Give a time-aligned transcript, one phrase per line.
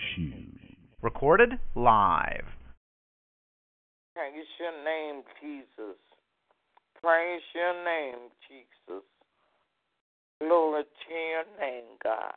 [0.00, 0.56] Production.
[1.02, 2.44] Recorded live.
[4.14, 5.96] Praise your name, Jesus.
[7.02, 9.04] Praise your name, Jesus.
[10.40, 12.34] Glory to your name, God.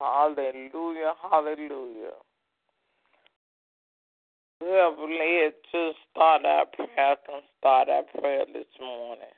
[0.00, 2.16] Hallelujah, hallelujah.
[4.60, 9.37] Whoever led to start our prayer can start our prayer this morning.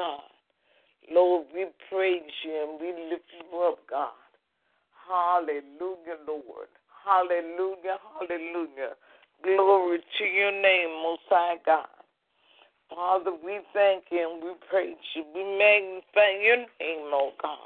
[0.00, 0.20] God.
[1.12, 4.16] Lord, we praise you and we lift you up, God.
[5.06, 6.72] Hallelujah, Lord.
[7.04, 8.96] Hallelujah, hallelujah.
[9.44, 11.86] Glory to your name, Most High God.
[12.88, 15.24] Father, we thank you and we praise you.
[15.34, 17.58] We magnify your name, oh God.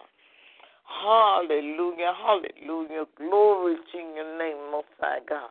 [1.04, 3.04] Hallelujah, hallelujah.
[3.16, 5.50] Glory to your name, Most High God.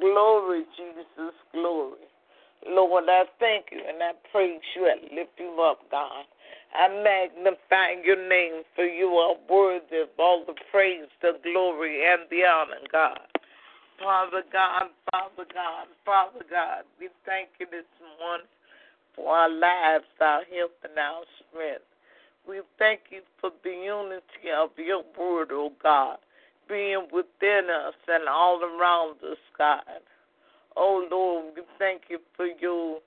[0.00, 0.85] Glory, glory.
[2.96, 6.24] Lord, I thank you and I praise you and lift you up, God.
[6.72, 12.22] I magnify your name, for you are worthy of all the praise, the glory, and
[12.30, 13.20] the honor, God.
[14.02, 17.84] Father God, Father God, Father God, we thank you this
[18.18, 18.46] morning
[19.14, 21.84] for our lives, our health, and our strength.
[22.48, 26.16] We thank you for the unity of your word, O oh God,
[26.66, 30.00] being within us and all around us, God.
[30.76, 32.98] Oh Lord, we thank you for your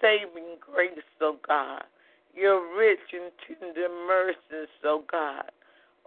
[0.00, 1.84] saving grace, oh God,
[2.34, 5.44] your rich and tender mercies, oh God.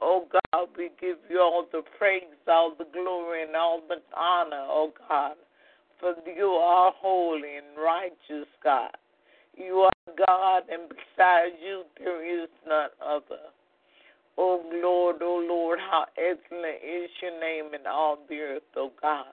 [0.01, 4.65] Oh God, we give you all the praise, all the glory, and all the honor,
[4.67, 5.35] oh God,
[6.01, 8.91] for you are holy and righteous, God.
[9.55, 13.47] You are God, and besides you there is none other.
[14.37, 19.27] Oh Lord, oh Lord, how excellent is your name in all the earth, oh God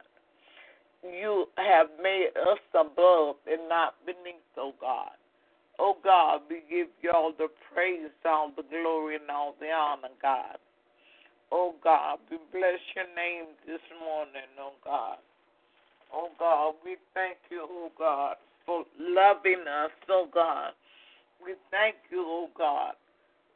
[1.02, 5.10] you have made us above and not beneath, oh God.
[5.78, 10.14] Oh God, we give you all the praise, all the glory, and all the honor,
[10.20, 10.58] God.
[11.50, 15.18] Oh God, we bless your name this morning, oh God.
[16.12, 20.72] Oh God, we thank you, oh God, for loving us, oh God.
[21.44, 22.92] We thank you, oh God.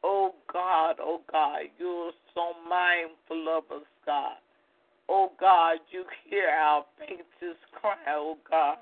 [0.03, 4.37] Oh God, oh God, you're so mindful of us, God.
[5.09, 8.79] Oh God, you hear our faces cry, oh God.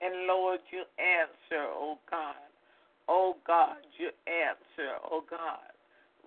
[0.00, 2.36] And Lord, you answer, oh God.
[3.08, 5.72] Oh God, you answer, oh God.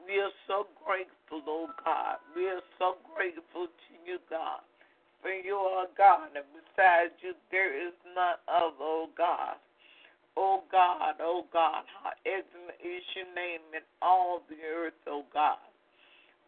[0.07, 2.17] We are so grateful, oh God.
[2.35, 4.61] We are so grateful to you, God.
[5.21, 9.61] For you are God, and besides you, there is none other, oh God.
[10.35, 15.61] Oh God, oh God, how excellent is your name in all the earth, oh God.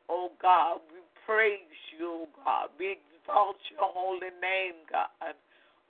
[0.09, 0.79] Oh God,
[1.25, 2.69] praise you, God.
[2.79, 5.35] We exalt your holy name, God.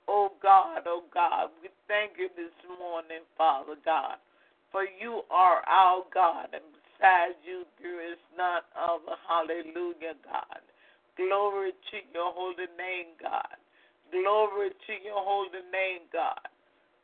[0.08, 4.20] Oh God, oh God, we thank you this morning, Father God,
[4.70, 9.16] for you are our God, and besides you there is none other.
[9.24, 10.60] Hallelujah, God.
[11.16, 13.56] Glory to your holy name, God.
[14.12, 16.44] Glory to your holy name, God.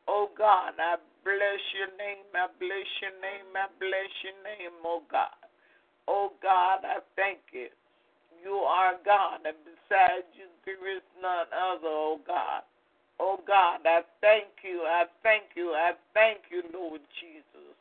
[0.08, 5.02] Oh God, I bless your name, I bless your name, I bless your name, oh
[5.10, 5.40] God.
[6.08, 7.68] Oh God, I thank you
[8.90, 12.62] our God, and besides you, there is none other, O oh God.
[13.20, 17.76] O oh God, I thank you, I thank you, I thank you, Lord Jesus.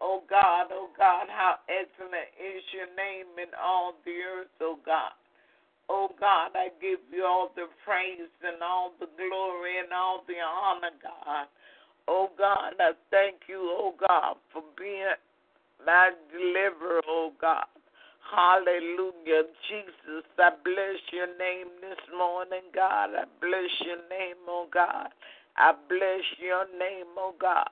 [0.00, 4.76] O oh God, O God, how excellent is your name in all the earth, O
[4.84, 5.16] God.
[5.88, 10.40] O God, I give you all the praise and all the glory and all the
[10.44, 11.48] honor, God.
[12.08, 14.36] O God, I thank you, O God,
[26.20, 27.68] bless your name, oh God.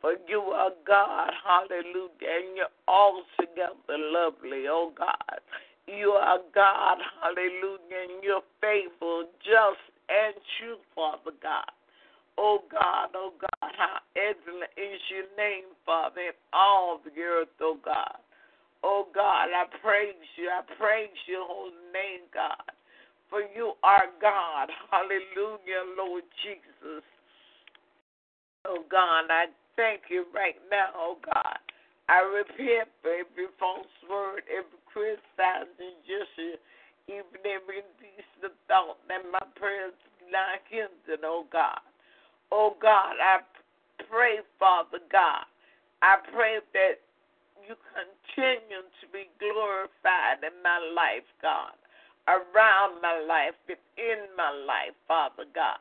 [0.00, 5.40] For you are God, hallelujah, and you're altogether lovely, oh God.
[5.86, 11.70] You are God, hallelujah, and you're faithful, just, and true, Father God.
[12.38, 17.78] Oh God, oh God, how excellent is your name, Father, in all the earth, oh
[17.84, 18.18] God.
[18.82, 20.48] Oh God, I praise you.
[20.50, 22.66] I praise your holy name, God.
[23.30, 24.68] For you are God.
[24.90, 27.04] Hallelujah, Lord Jesus.
[28.64, 31.58] Oh God, I thank you right now, oh God.
[32.08, 36.58] I repent for every false word, every criticizing gesture,
[37.08, 39.94] even every decent thought that my prayers
[40.30, 41.80] not hindered, oh God.
[42.52, 43.40] Oh God, I
[44.08, 45.46] pray, Father God.
[46.02, 47.02] I pray that
[47.66, 51.74] you continue to be glorified in my life, God,
[52.28, 55.78] around my life, within my life, Father God.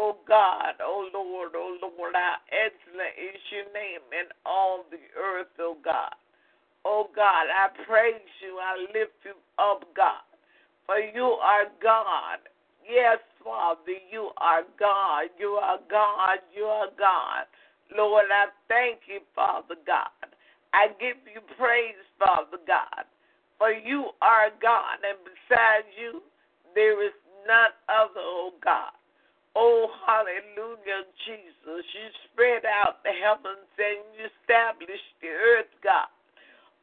[0.00, 5.50] Oh God, oh Lord, oh Lord, how excellent is your name in all the earth,
[5.58, 6.14] oh God.
[6.84, 10.22] Oh God, I praise you, I lift you up, God,
[10.86, 12.38] for you are God.
[12.88, 17.50] Yes, Father, you are God, you are God, you are God.
[17.90, 20.14] Lord, I thank you, Father God.
[20.72, 23.02] I give you praise, Father God,
[23.58, 26.22] for you are God, and besides you,
[26.76, 27.14] there is
[27.48, 28.94] none other, oh God.
[29.58, 31.82] Oh, hallelujah, Jesus.
[31.90, 36.06] You spread out the heavens and you established the earth, God.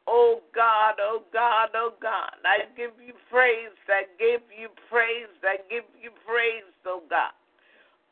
[0.06, 2.36] Oh God, oh God, oh God.
[2.44, 3.72] I give you praise.
[3.88, 5.32] I give you praise.
[5.42, 7.32] I give you praise, oh God.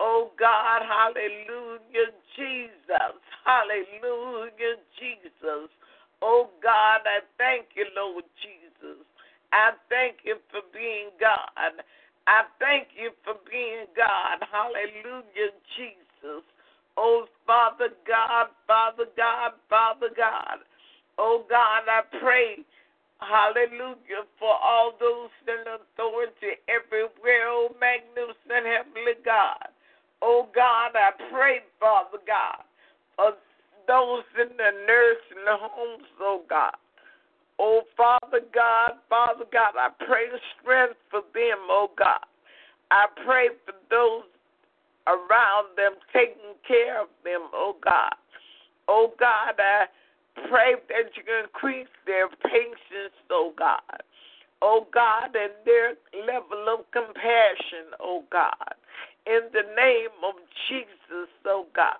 [0.00, 3.20] Oh God, hallelujah, Jesus.
[3.44, 5.68] Hallelujah, Jesus.
[6.22, 9.04] Oh God, I thank you, Lord Jesus.
[9.52, 11.84] I thank you for being God.
[12.26, 14.43] I thank you for being God.
[14.54, 16.46] Hallelujah, Jesus.
[16.96, 20.62] Oh Father God, Father God, Father God.
[21.18, 22.62] Oh God, I pray,
[23.18, 29.74] hallelujah, for all those in authority everywhere, oh magnificent heavenly God.
[30.22, 32.62] Oh God, I pray, Father God,
[33.16, 33.32] for
[33.88, 36.76] those in the nursing homes, oh God.
[37.58, 40.26] Oh Father God, Father God, I pray
[40.62, 42.22] strength for them, oh God.
[42.90, 44.23] I pray for those
[45.06, 48.14] around them, taking care of them, oh God.
[48.88, 49.86] Oh God, I
[50.48, 53.80] pray that you increase their patience, oh God.
[54.62, 55.94] Oh God, and their
[56.26, 58.74] level of compassion, oh God
[59.26, 60.34] in the name of
[60.68, 61.96] Jesus, oh God.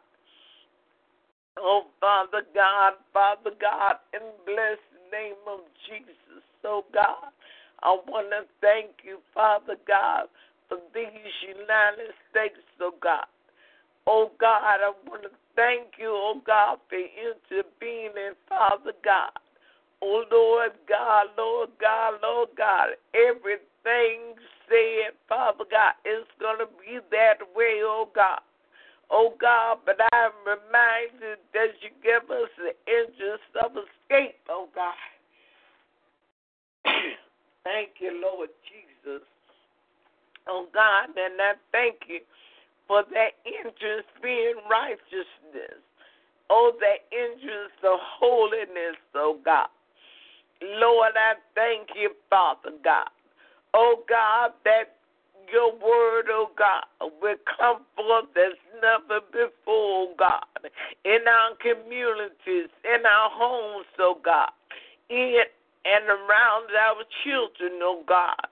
[1.57, 7.33] Oh, Father God, Father God, in bless the name of Jesus, oh God.
[7.83, 10.27] I want to thank you, Father God,
[10.69, 13.27] for these United States, oh God.
[14.07, 19.33] Oh God, I want to thank you, oh God, for intervening, Father God.
[20.03, 24.37] Oh Lord God, Lord God, Lord God, everything
[24.69, 28.41] said, Father God, is going to be that way, oh God.
[29.11, 34.95] Oh God, but I'm reminded that you give us the interest of escape, oh God.
[37.65, 39.23] thank you, Lord Jesus.
[40.49, 42.21] Oh God, and I thank you
[42.87, 45.81] for that interest being righteousness.
[46.51, 49.69] Oh, that interest of holiness, oh God.
[50.63, 53.09] Lord, I thank you, Father God
[53.75, 54.97] oh God, that
[55.53, 56.85] your word, oh God,
[57.21, 60.71] will come forth as never before, oh God,
[61.05, 64.51] in our communities, in our homes, oh God,
[65.11, 65.43] in
[65.85, 68.47] and around our children, oh God.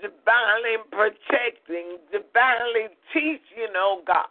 [0.00, 4.26] Divinely protecting, divinely teaching, oh God.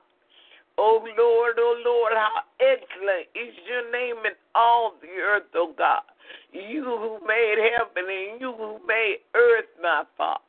[0.78, 6.02] Oh Lord, oh Lord, how excellent is your name in all the earth, oh God.
[6.52, 10.40] You who made heaven and you who made earth, my Father.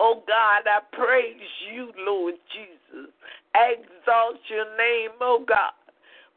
[0.00, 1.36] Oh God, I praise
[1.72, 3.10] you, Lord Jesus.
[3.54, 5.72] Exalt your name, oh God.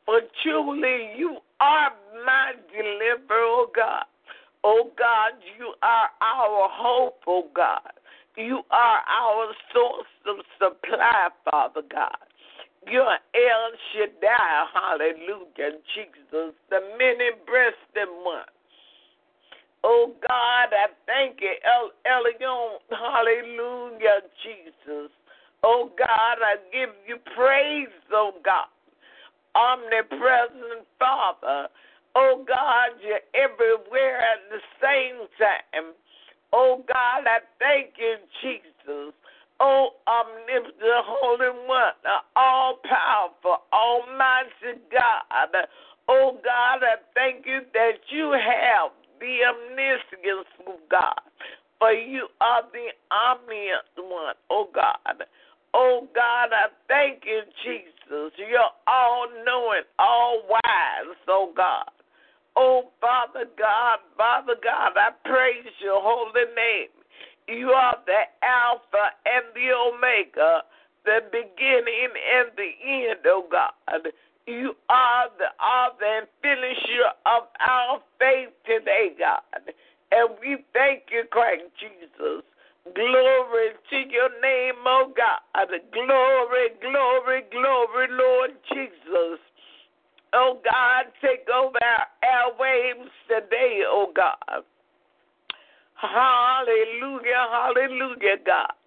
[0.05, 1.91] For truly you are
[2.25, 3.26] my deliverer.
[4.69, 7.95] Oh God, you are our hope, oh God.
[8.35, 12.19] You are our source of supply, Father God.
[12.85, 18.43] You're El Shaddai, hallelujah, Jesus, the many breasted one.
[19.85, 22.79] Oh God, I thank you, El Elyon.
[22.91, 25.09] Hallelujah, Jesus.
[25.63, 28.67] Oh God, I give you praise, oh God.
[29.55, 31.69] Omnipresent Father.
[32.19, 35.93] Oh God, you're everywhere at the same time.
[36.51, 39.13] Oh God, I thank you, Jesus.
[39.59, 41.93] Oh, omnipotent, holy one,
[42.35, 45.67] all powerful, almighty God.
[46.09, 51.21] Oh God, I thank you that you have the omniscience of God.
[51.77, 55.23] For you are the omniscient one, oh God.
[55.75, 58.33] Oh God, I thank you, Jesus.
[58.37, 61.85] You're all knowing, all wise, oh God.
[62.57, 66.89] Oh Father God, Father God, I praise your holy name.
[67.47, 70.63] You are the Alpha and the Omega,
[71.05, 74.11] the beginning and the end, oh God.
[74.47, 79.43] You are the author and finisher of our faith today, God.
[80.11, 82.43] And we thank you, Christ Jesus.
[82.95, 85.67] Glory to your name, oh God.
[85.93, 89.39] Glory, glory, glory, Lord Jesus.
[90.37, 94.61] Oh God, take over our airwaves today, oh God.
[95.95, 98.77] Hallelujah, hallelujah, God.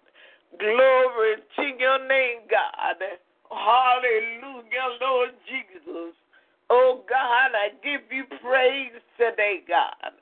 [0.57, 3.03] Glory to your name, God.
[3.51, 6.15] Hallelujah, Lord Jesus.
[6.69, 10.15] Oh God, I give you praise today, God.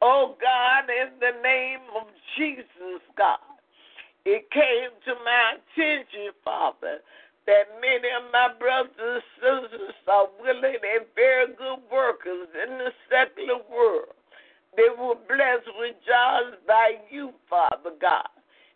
[0.00, 2.06] Oh God, in the name of
[2.38, 3.42] Jesus, God.
[4.24, 6.98] It came to my attention, Father,
[7.46, 12.90] that many of my brothers and sisters are willing and very good workers in the
[13.06, 14.14] secular world.
[14.76, 18.28] They were blessed with jobs by you, Father God.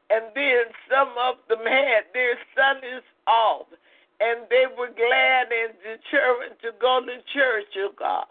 [0.09, 3.67] And then some of them had their Sundays off,
[4.19, 8.27] and they were glad and determined to go to church, oh God.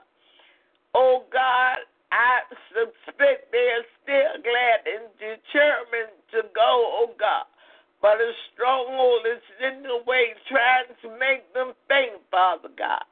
[0.95, 2.41] Oh God, I
[2.73, 6.69] suspect they are still glad and determined to go,
[7.05, 7.45] oh God.
[8.01, 13.03] But a stronghold is in the way trying to make them faint, Father God.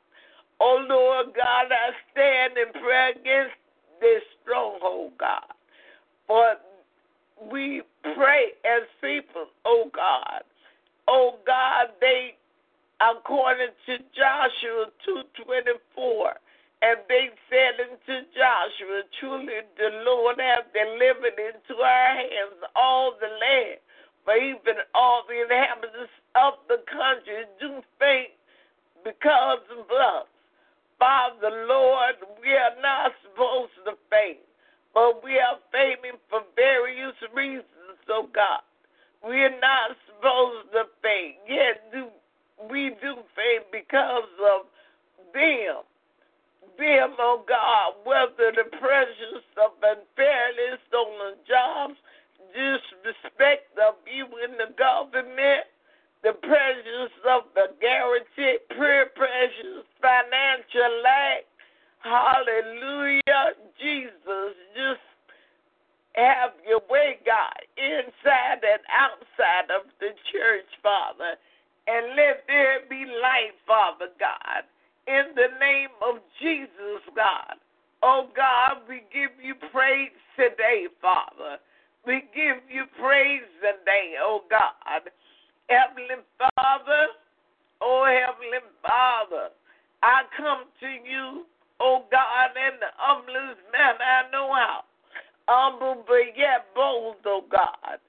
[0.61, 3.57] Oh Lord God, I stand in prayer against
[4.01, 5.45] this stronghold, God.
[6.27, 6.55] For
[7.51, 7.83] we
[8.15, 10.43] pray as people, oh God.
[11.07, 12.35] Oh God, they
[13.01, 16.33] according to Joshua two twenty four
[16.83, 23.27] and they said unto Joshua, Truly the Lord hath delivered into our hands all the
[23.27, 23.79] land,
[24.27, 28.35] for even all the inhabitants of the country do faint
[29.07, 30.27] because of us.
[30.99, 34.43] Father, Lord, we are not supposed to faint,
[34.93, 38.67] but we are fainting for various reasons, oh God.
[39.23, 42.11] We are not supposed to faint, yet do
[42.69, 44.67] we do faint because of
[45.33, 45.87] them
[46.77, 51.97] them, oh God, whether the pressures of unfairness on the jobs,
[52.53, 55.67] disrespect of you in the government,
[56.23, 61.45] the pressures of the guaranteed peer pressures, financial lack.
[61.99, 63.57] Hallelujah.
[63.79, 65.03] Jesus, just
[66.15, 71.37] have your way, God, inside and outside of the church, Father.
[71.87, 74.67] And let there be light, Father God
[75.07, 77.55] in the name of Jesus, God.
[78.03, 81.57] Oh God, we give you praise today, Father.
[82.07, 85.11] We give you praise today, oh God.
[85.67, 87.07] Heavenly Father,
[87.81, 89.49] oh Heavenly Father,
[90.01, 91.45] I come to you,
[91.81, 94.83] oh God, in the humblest manner I know how.
[95.49, 97.99] Humble but yet bold, oh God.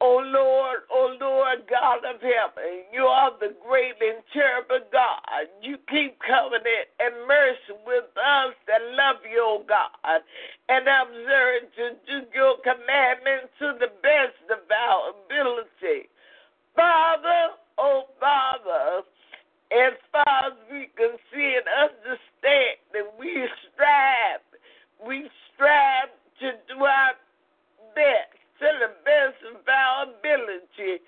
[0.00, 5.46] O Lord, O Lord, God of heaven, you are the great and terrible God.
[5.62, 10.20] You keep covenant and mercy with us that love you, O God,
[10.68, 16.10] and observe to do your commandments to the best of our ability.
[16.74, 19.02] Father, O Father,
[19.70, 24.42] as far as we can see and understand that we strive,
[25.06, 26.10] we strive
[26.40, 27.12] to do our
[27.94, 31.02] best to the best of our ability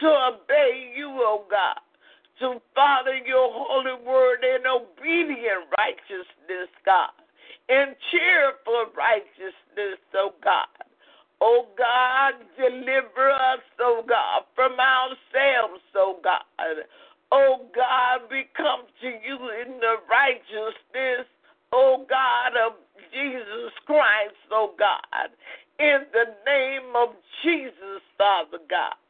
[0.00, 1.80] to obey you, O God,
[2.40, 7.10] to follow your holy word in obedient righteousness, God,
[7.68, 10.66] in cheerful righteousness, O God.
[11.40, 16.86] O God, deliver us, O God, from ourselves, O God.
[17.32, 21.26] O God, we come to you in the righteousness,
[21.72, 22.72] O God, of
[23.12, 25.30] Jesus Christ, O God
[28.72, 29.01] God.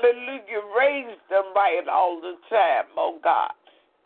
[0.00, 3.52] Hallelujah, raise them right all the time, oh God.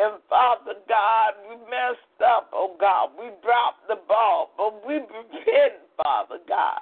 [0.00, 3.11] And Father God, we messed up, oh God.
[3.18, 6.80] We dropped the ball, but we repent, Father God.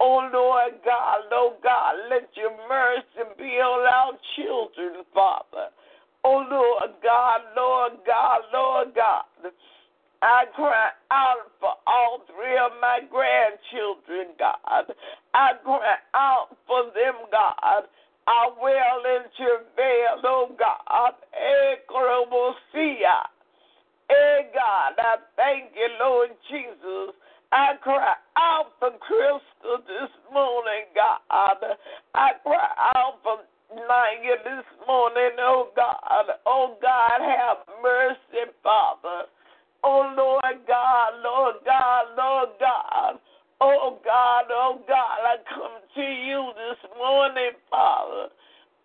[0.00, 5.70] Oh Lord God, oh God, let your mercy be on our children, Father.
[6.24, 9.24] Oh, Lord God, Lord God, Lord God.
[10.22, 14.88] I cry out for all three of my grandchildren, God.
[15.34, 17.84] I cry out for them, God.
[18.26, 21.14] I wail and travail, oh God.
[21.32, 23.28] Eh, Ekrobosia.
[24.08, 27.14] Hey eh, God, I thank you, Lord Jesus.
[27.52, 31.78] I cry out for Crystal this morning, God.
[32.14, 33.38] I cry out for
[33.74, 36.26] Naya this morning, oh God.
[36.46, 39.28] Oh God, have mercy, Father.
[39.82, 43.18] Oh Lord God, Lord God, Lord God.
[43.66, 48.28] Oh God, oh God, I come to you this morning, Father.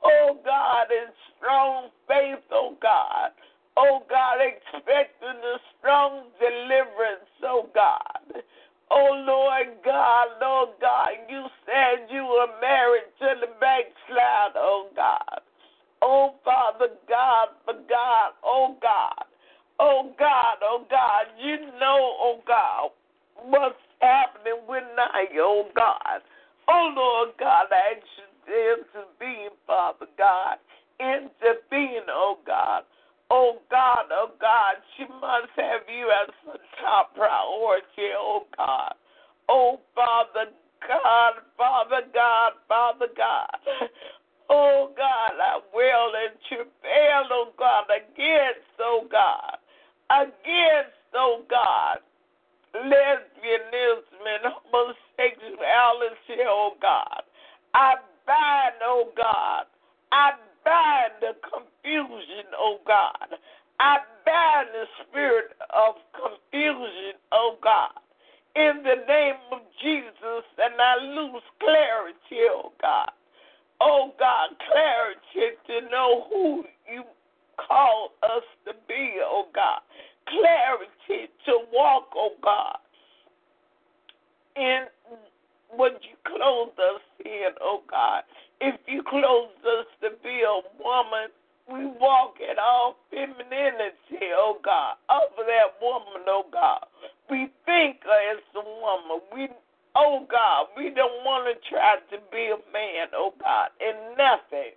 [0.05, 3.31] Oh God, in strong faith, oh God.
[3.75, 8.41] Oh God, expecting a strong deliverance, oh God.
[8.89, 15.41] Oh Lord God, Lord God, you said you were married to the backslider, oh God.
[16.01, 19.25] Oh Father God, for God, oh God.
[19.77, 22.91] Oh God, oh God, you know, oh God,
[23.43, 26.21] what's happening with Naya, oh God.
[26.67, 30.57] Oh Lord God, I ask you to intervene, Father God.
[30.99, 32.83] Intervene, oh God.
[33.31, 38.93] Oh God, oh God, she must have you as a top priority, oh God.
[39.47, 40.51] Oh Father
[40.87, 43.89] God, Father God, Father God.
[44.49, 49.57] Oh God, I will and travail, oh God, against, oh God,
[50.09, 51.99] against, oh God,
[52.75, 57.23] lesbianism and homosexuality, oh God.
[57.73, 59.65] I bind, oh God,
[60.11, 60.31] I
[60.65, 63.37] bind the confusion, oh God.
[63.79, 67.93] I bind the spirit of confusion, oh God.
[68.55, 73.11] In the name of Jesus, and I lose clarity, oh God.
[73.81, 77.03] Oh God, clarity to know who you
[77.55, 79.81] call us to be, oh God.
[80.29, 82.77] Clarity to walk, oh God,
[84.55, 84.85] in
[85.75, 88.23] what you clothe us in, oh God.
[88.61, 91.29] If you clothe us to be a woman,
[91.71, 96.85] we walk in all femininity, oh God, of that woman, oh God.
[97.29, 99.21] We think as a woman.
[99.33, 99.49] We,
[99.95, 104.73] oh God, we don't want to try to be a man, oh God, in nothing.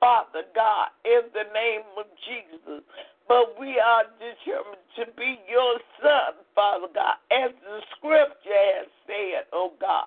[0.00, 2.82] Father God, in the name of Jesus.
[3.30, 9.46] But we are determined to be your son, Father God, as the scripture has said,
[9.52, 10.06] oh God.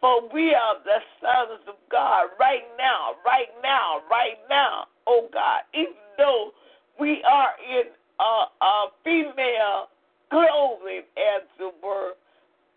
[0.00, 5.60] For we are the sons of God right now, right now, right now, oh God.
[5.74, 6.52] Even though
[6.98, 9.88] we are in a, female
[10.30, 12.12] clothing, as it were,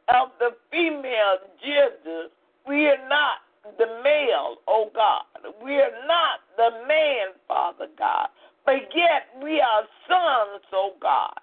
[0.09, 2.27] of the female gender,
[2.67, 3.39] we are not
[3.77, 5.23] the male, oh God.
[5.63, 8.27] We are not the man, Father God.
[8.65, 11.33] But yet we are sons, oh God.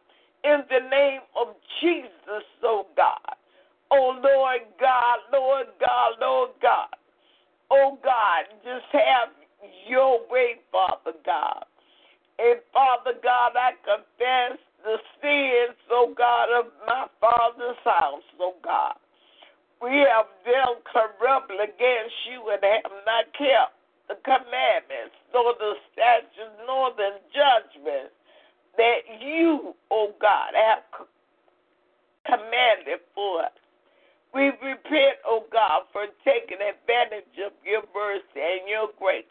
[0.45, 1.49] In the name of
[1.81, 3.35] Jesus, oh God.
[3.91, 6.89] Oh Lord God, Lord God, Lord God.
[7.71, 9.29] Oh God, just have
[9.89, 11.65] your way, Father God.
[12.39, 18.95] And Father God, I confess the sins, oh God, of my father's house, oh God.
[19.83, 23.78] We have dealt corruptly against you and have not kept
[24.09, 28.17] the commandments, nor the statutes, nor the judgments
[28.77, 30.85] that you, oh God, have
[32.25, 33.53] commanded for us.
[34.35, 39.25] We repent, O oh God, for taking advantage of your mercy and your grace.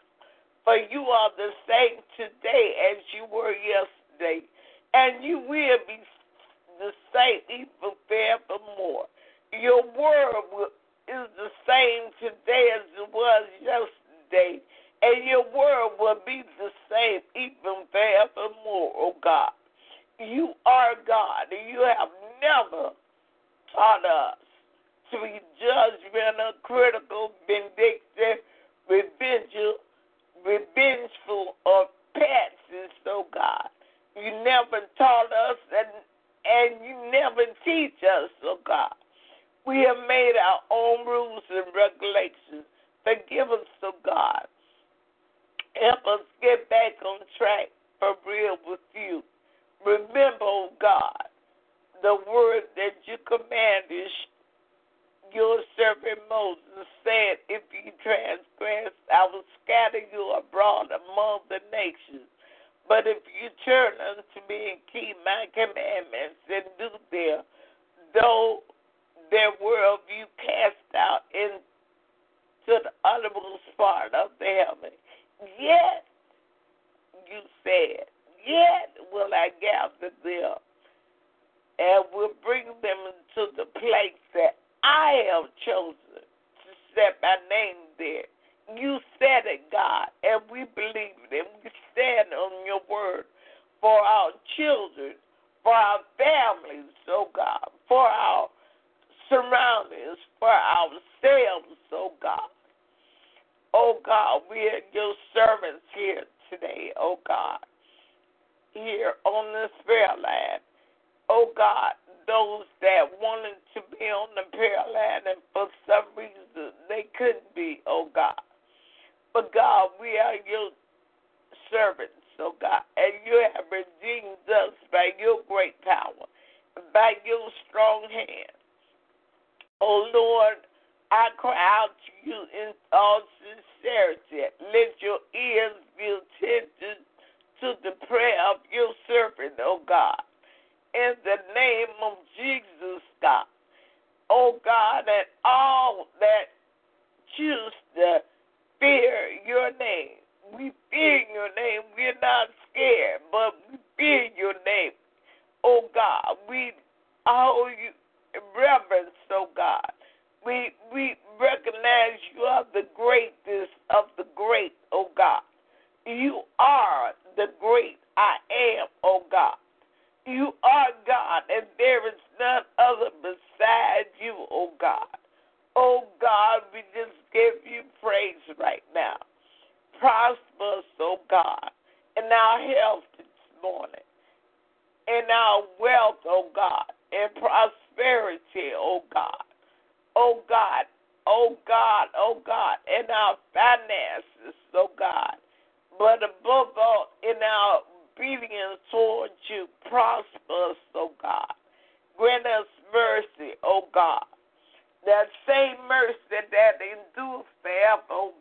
[0.64, 4.44] For you are the same today as you were yesterday,
[4.92, 6.02] and you will be
[6.78, 9.06] the same even forevermore.
[9.54, 10.68] Your word
[11.08, 13.97] is the same today as it was yesterday,
[14.32, 19.52] and your word will be the same even forevermore, oh God.
[20.18, 22.10] You are God, and you have
[22.42, 22.90] never
[23.72, 24.38] taught us
[25.12, 28.42] to be judgmental, critical, vindictive,
[28.88, 29.78] revengeful,
[30.44, 33.68] revengeful, or passive, so oh God.
[34.16, 35.86] You never taught us and
[36.44, 38.94] and you never teach us, oh God.
[39.66, 42.66] We have made our own rules and regulations.
[43.08, 44.44] Forgive us, oh God.
[45.80, 49.22] Help us get back on track for real with you.
[49.80, 51.24] Remember, oh God,
[52.02, 54.12] the word that you commanded
[55.32, 62.28] your servant Moses said, If you transgress, I will scatter you abroad among the nations.
[62.88, 66.37] But if you turn unto me and keep my commandments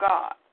[0.07, 0.46] God.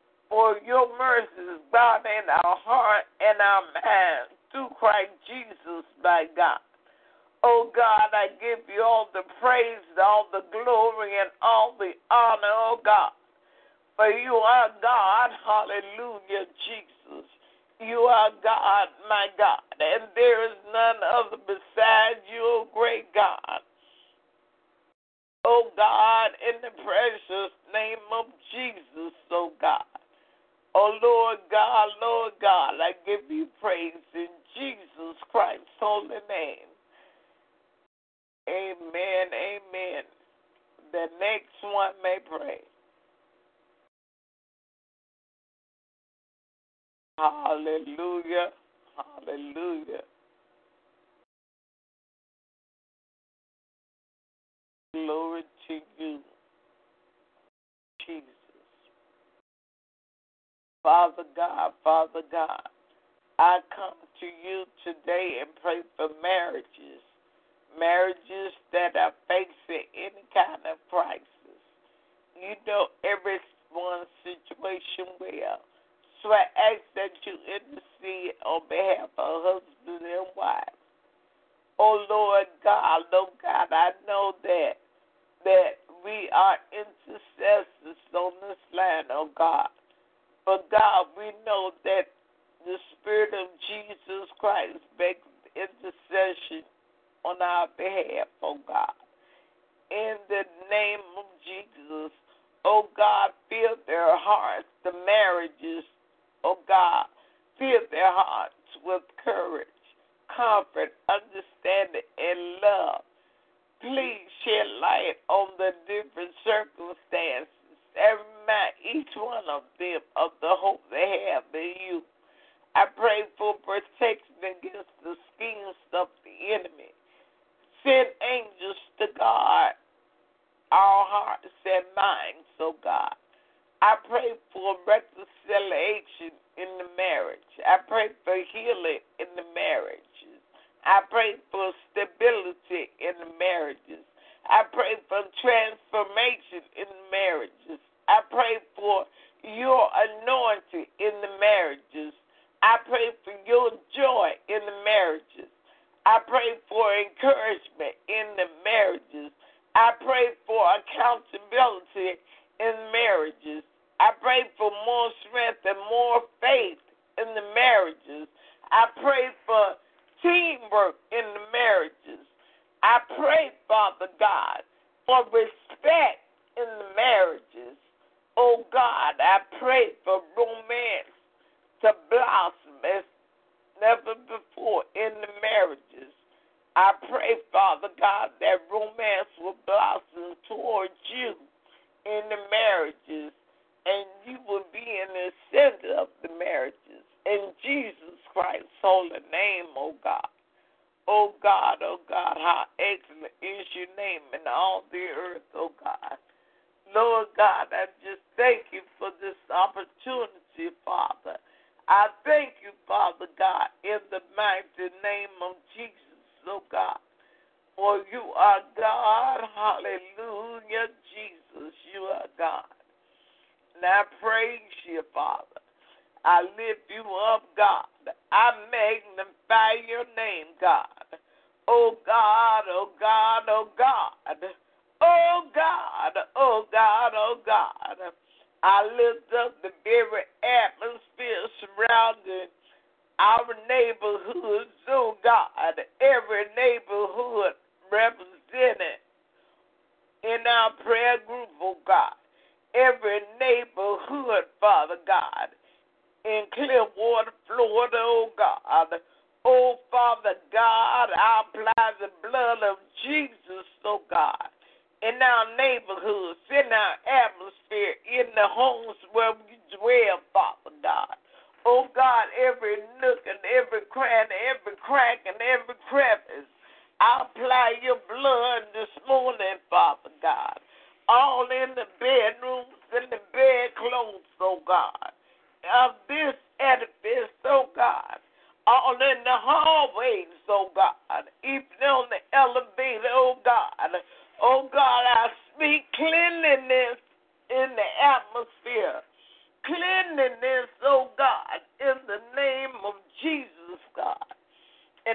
[146.54, 147.53] In the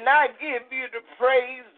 [0.10, 1.69] I give you the praise,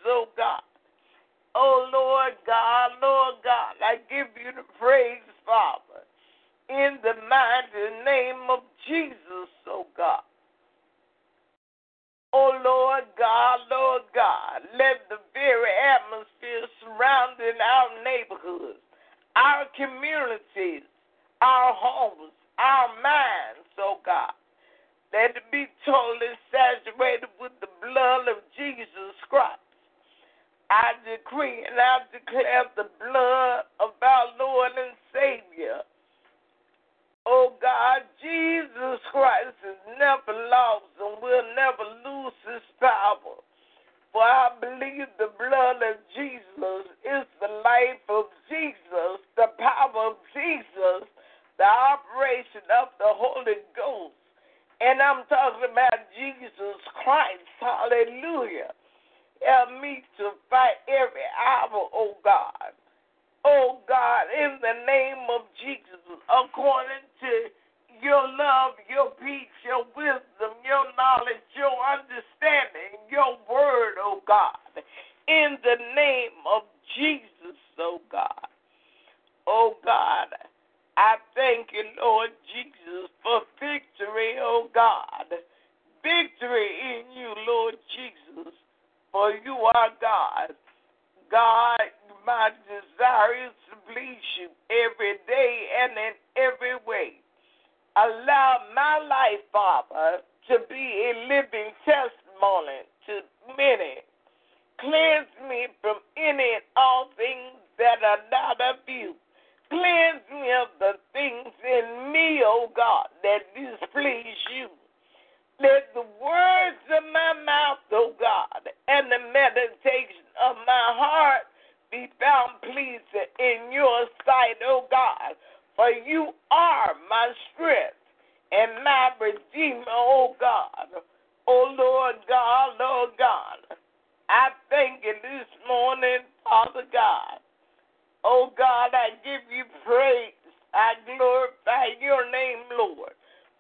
[138.24, 140.38] Oh God, I give you praise.
[140.74, 143.14] I glorify your name, Lord.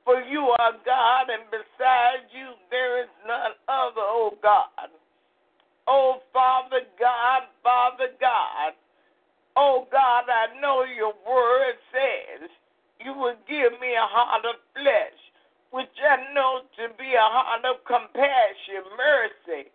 [0.05, 4.89] For you are God, and beside you there is none other, O God.
[5.87, 8.73] O Father God, Father God.
[9.57, 12.49] O God, I know your word says
[13.03, 15.19] you will give me a heart of flesh,
[15.71, 19.69] which I know to be a heart of compassion, mercy,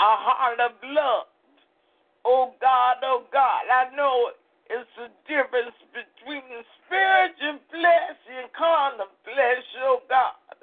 [0.00, 1.26] a heart of love.
[2.24, 4.32] Oh God, oh God, I know
[4.70, 10.56] it's the difference between the spiritual flesh and carnal flesh, oh God.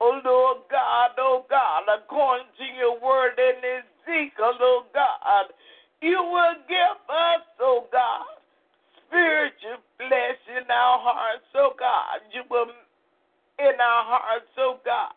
[0.00, 5.52] Oh Lord God, oh God, according to your word in Ezekiel, oh God,
[6.00, 8.24] you will give us, oh God,
[9.06, 12.24] spiritual flesh in our hearts, oh God.
[12.32, 12.72] You will
[13.58, 15.12] in our hearts, oh God,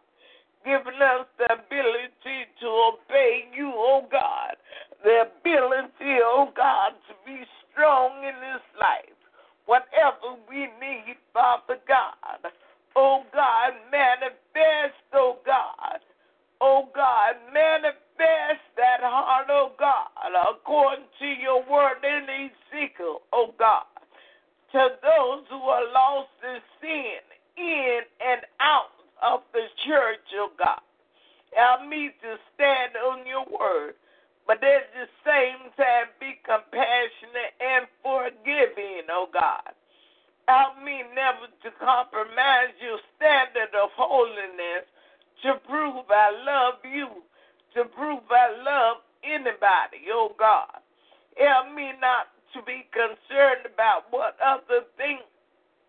[0.63, 4.56] giving us the ability to obey you, oh God.
[5.04, 9.16] The ability, oh God, to be strong in this life.
[9.66, 12.52] Whatever we need, Father God.
[12.96, 16.00] Oh God, manifest, oh God.
[16.60, 20.10] Oh God, manifest that heart, oh God,
[20.52, 23.86] according to your word in Ezekiel, oh God.
[24.74, 27.22] To those who are lost in sin,
[27.58, 28.92] in and out
[29.24, 30.82] of the church, oh God.
[31.56, 33.94] Help me to stand on your word
[34.50, 39.78] but at the same time be compassionate and forgiving, oh God.
[40.50, 44.90] Help me never to compromise your standard of holiness
[45.46, 47.22] to prove I love you,
[47.78, 50.82] to prove I love anybody, oh God.
[51.38, 55.22] Help me not to be concerned about what others think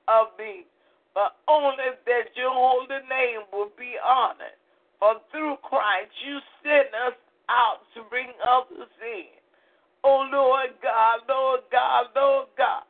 [0.06, 0.66] of me,
[1.14, 4.52] but only that your holy name will be honored.
[5.00, 7.16] For through Christ you sent us
[7.50, 9.34] out to bring others in.
[10.04, 12.84] Oh Lord God, Lord God, Lord God.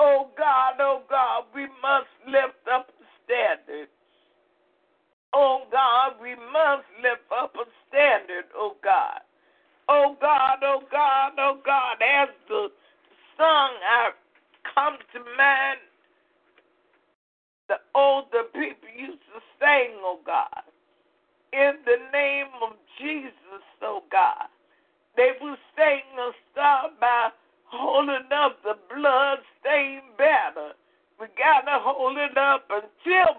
[0.00, 3.88] Oh God, oh God, we must lift up the standard.
[5.34, 9.20] Oh God, we must lift up a standard, oh God.
[9.88, 12.68] Oh God, oh God, oh God, as the
[13.38, 14.10] song I
[14.74, 15.80] come to mind,
[17.68, 20.65] the older people used to sing, oh God
[21.56, 24.52] in the name of Jesus, oh God.
[25.16, 27.30] They will sing a song by
[27.64, 30.76] holding up the blood stained banner.
[31.18, 33.35] We gotta hold it up until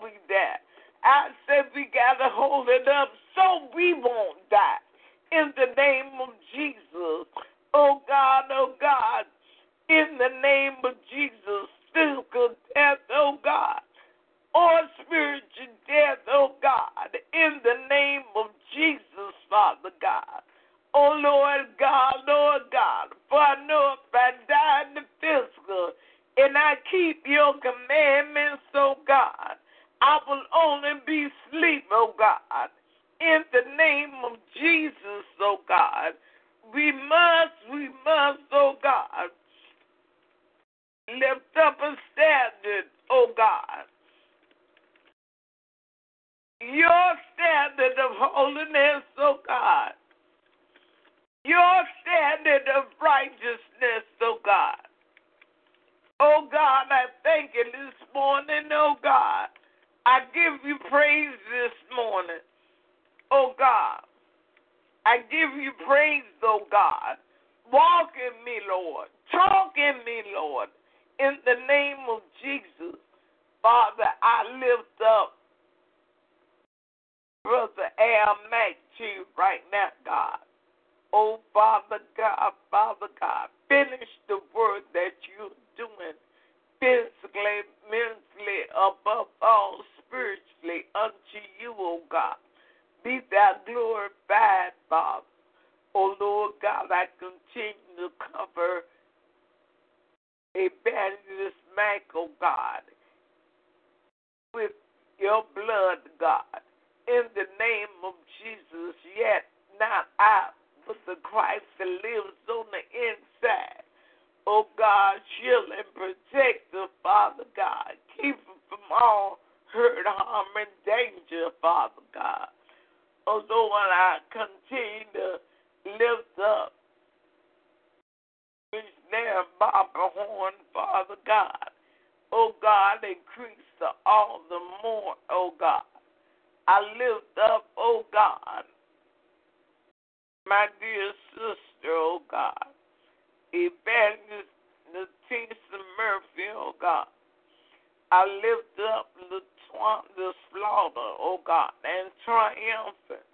[148.44, 153.26] lift up the, the slaughter, O oh God, and triumphant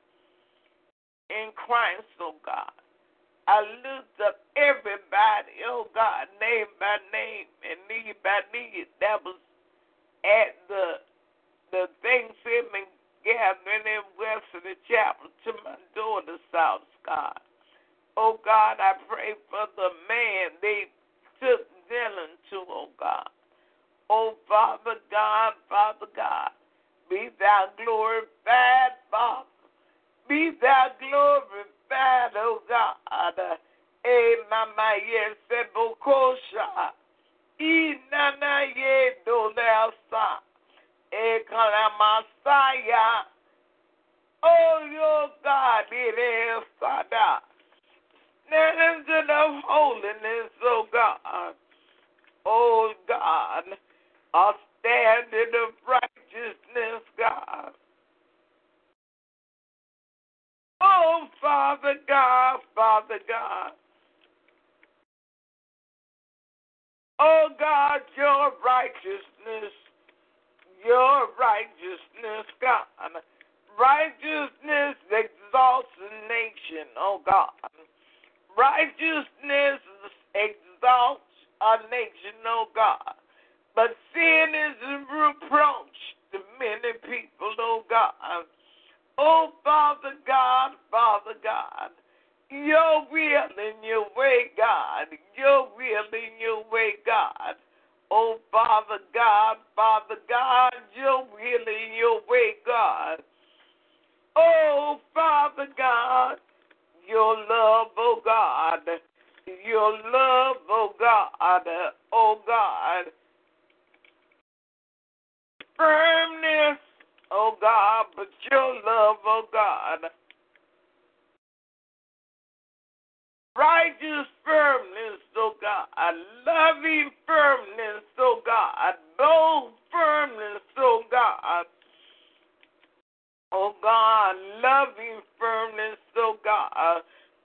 [1.30, 2.72] in Christ, O oh God.
[3.48, 8.83] I lift up everybody, oh God, name by name and need by need,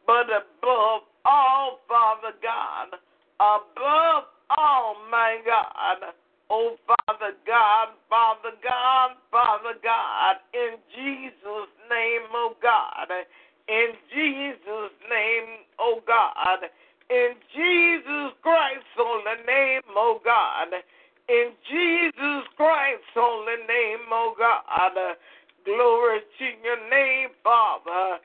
[0.08, 2.96] but above all, Father God,
[3.36, 4.24] above
[4.56, 6.14] all, my God,
[6.48, 13.12] oh Father God, Father God, Father God, in Jesus' name, oh God,
[13.68, 16.64] in Jesus' name, oh God,
[17.10, 20.72] in Jesus Christ's holy name, oh God,
[21.28, 24.96] in Jesus Christ's holy name, oh God,
[25.66, 28.20] glory to your name, Father.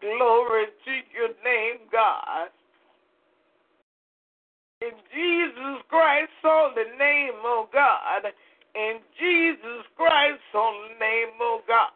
[0.00, 2.48] Glory to your name, God.
[4.80, 8.30] In Jesus Christ only name, oh God.
[8.76, 11.90] In Jesus Christ only name, oh God.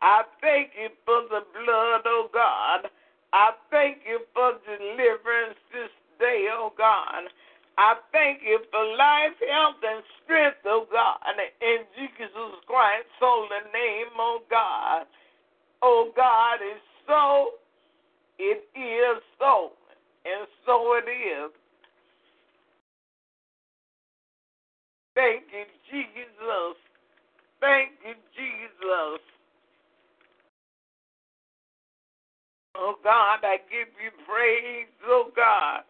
[0.00, 2.88] I thank you for the blood, oh God.
[3.32, 7.28] I thank you for deliverance this day, oh God.
[7.76, 11.20] I thank you for life, health, and strength, oh God.
[11.60, 15.04] In Jesus Christ, holy name, oh God.
[15.82, 17.50] Oh God, it's so,
[18.38, 19.72] it is so,
[20.24, 21.52] and so it is.
[25.14, 26.76] Thank you, Jesus.
[27.60, 29.20] Thank you, Jesus.
[32.76, 35.82] Oh God, I give you praise, oh God.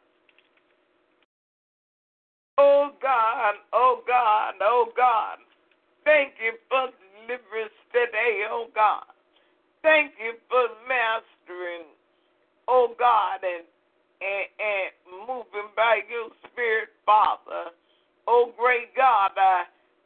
[2.58, 5.38] Oh God, oh God, oh God.
[6.04, 6.88] Thank you for
[7.26, 9.09] deliverance today, oh God.
[9.82, 11.88] Thank you for mastering,
[12.68, 13.64] oh God, and
[14.20, 14.92] and, and
[15.24, 17.72] moving by your spirit, Father.
[18.28, 19.64] Oh great God, I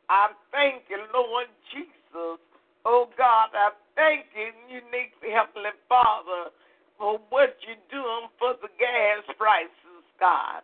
[0.09, 2.39] I thank you, Lord Jesus.
[2.85, 6.55] Oh God, I thank you, unique Heavenly Father
[6.99, 10.63] for what you're doing for the gas prices, God.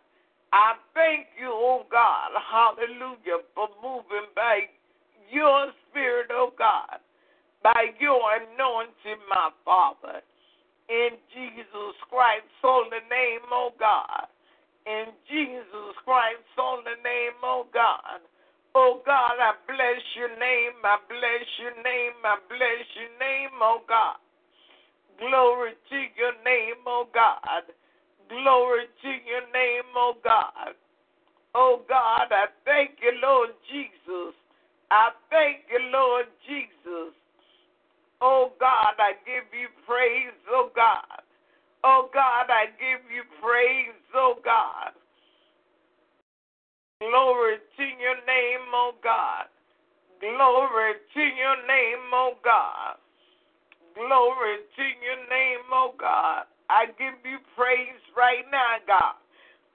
[0.53, 4.67] I thank you, oh God, hallelujah, for moving by
[5.31, 6.99] your spirit, oh God,
[7.63, 10.21] by your anointing, my Father.
[10.89, 14.27] In Jesus Christ's holy name, oh God.
[14.85, 18.19] In Jesus Christ's holy name, oh God.
[18.73, 23.81] Oh God, I bless your name, I bless your name, I bless your name, oh
[23.87, 24.17] God.
[25.19, 27.63] Glory to your name, oh God.
[28.27, 30.73] Glory to your name, oh God.
[31.53, 34.33] Oh God, I thank you, Lord Jesus.
[34.89, 37.13] I thank you, Lord Jesus.
[38.21, 41.25] Oh God, I give you praise, oh God.
[41.83, 44.93] Oh God, I give you praise, oh God.
[47.01, 49.49] Glory to your name, oh God.
[50.21, 53.01] Glory to your name, oh God.
[53.95, 56.43] Glory to your name, oh God.
[56.69, 59.15] I give you praise right now, God.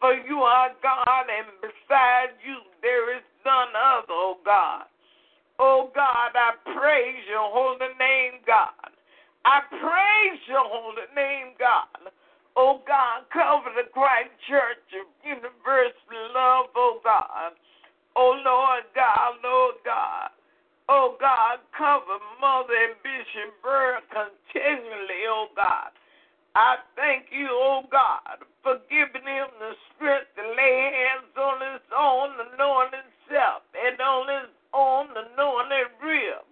[0.00, 4.84] For you are God, and beside you there is none other, oh God.
[5.58, 8.92] Oh God, I praise your holy name, God.
[9.44, 12.12] I praise your holy name, God.
[12.56, 17.52] Oh God, cover the Christ Church of Universal Love, oh God.
[18.16, 20.30] Oh Lord God, Lord God.
[20.88, 25.92] Oh God, cover Mother and Bishop Bird continually, oh God.
[26.56, 31.84] I thank you, oh God, for giving him the strength to lay hands on his
[31.92, 36.42] own anointed self and on his own anointed rib.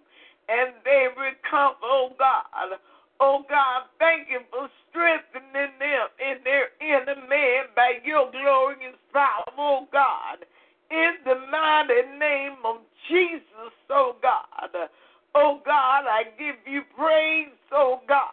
[0.49, 2.79] And they recover, oh God.
[3.21, 9.45] Oh God, thank you for strengthening them in their inner man by your glorious power,
[9.57, 10.45] oh God
[10.91, 12.77] in the mighty name of
[13.09, 14.71] Jesus, oh God.
[15.35, 18.33] Oh God, I give you praise, oh God.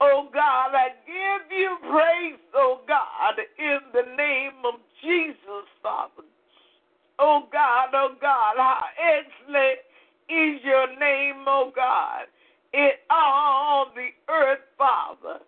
[0.00, 6.24] Oh God, I give you praise, oh God, in the name of Jesus, Father.
[7.18, 9.78] Oh God, oh God, how excellent
[10.28, 12.26] is your name, oh God,
[12.72, 15.40] in all the earth, Father.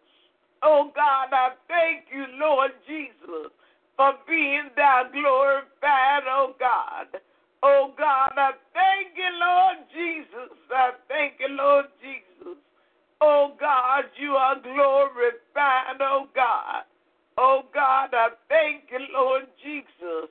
[0.63, 3.53] Oh God, I thank you, Lord Jesus
[3.97, 7.21] for being thou glorified, oh God.
[7.63, 10.53] Oh God, I thank you, Lord Jesus.
[10.71, 12.59] I thank you, Lord Jesus.
[13.21, 16.85] Oh God, you are glorified, oh God.
[17.39, 20.29] Oh God, I thank you, Lord Jesus.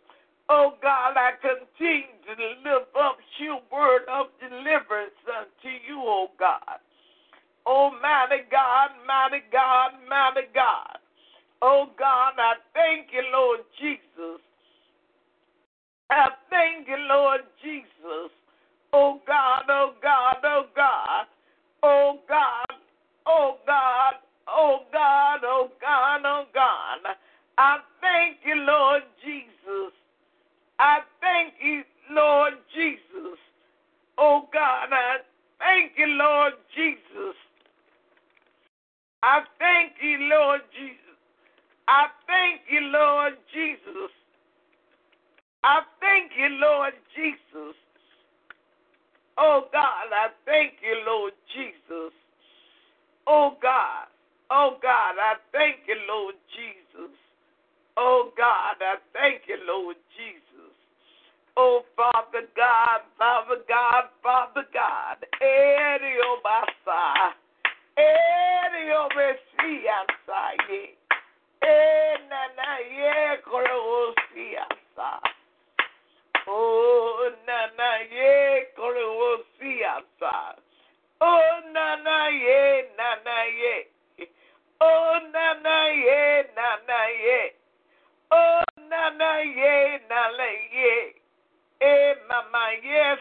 [0.50, 6.80] Oh God, I continue to lift up your word of deliverance unto you, oh God.
[7.66, 10.98] Oh mighty God, mighty God, mighty God.
[11.62, 14.42] Oh God, I thank you, Lord Jesus.
[16.10, 18.32] I thank you, Lord Jesus.
[18.92, 21.26] Oh God, oh God, oh God.
[21.84, 22.78] Oh God,
[23.26, 24.14] oh God,
[24.48, 27.16] oh God, oh God, oh God.
[27.58, 29.94] I thank you, Lord Jesus.
[30.84, 33.40] I thank you, Lord Jesus.
[34.18, 35.20] Oh God, I
[35.60, 37.38] thank you, Lord Jesus.
[39.24, 41.00] I thank you, Lord Jesus.
[41.88, 44.12] I thank you, Lord Jesus.
[45.64, 47.76] I thank you, Lord Jesus.
[49.38, 52.14] Oh God, I thank you, Lord Jesus.
[53.26, 54.08] Oh God,
[54.52, 57.16] oh God, I thank you, Lord Jesus.
[57.96, 60.53] Oh God, I thank you, Lord Jesus.
[61.58, 65.18] Oh, Father God, Father God, Father God.
[65.42, 67.34] Edio basa.
[67.98, 70.96] Edio besia saye.
[71.62, 75.20] Enana ye korosia sa.
[76.48, 80.56] Oh, nana ye korosia sa.
[81.22, 83.88] Oh, nana ye, nana ye.
[84.82, 87.52] Oh, nana ye, nana ye.
[88.32, 91.13] Oh, nana ye, nana ye.
[91.84, 93.18] Yes,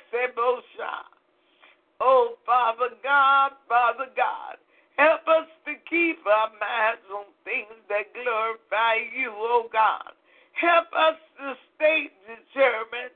[2.01, 4.57] Oh, Father God, Father God,
[4.97, 10.11] help us to keep our minds on things that glorify you, oh God.
[10.53, 13.15] Help us to stay determined,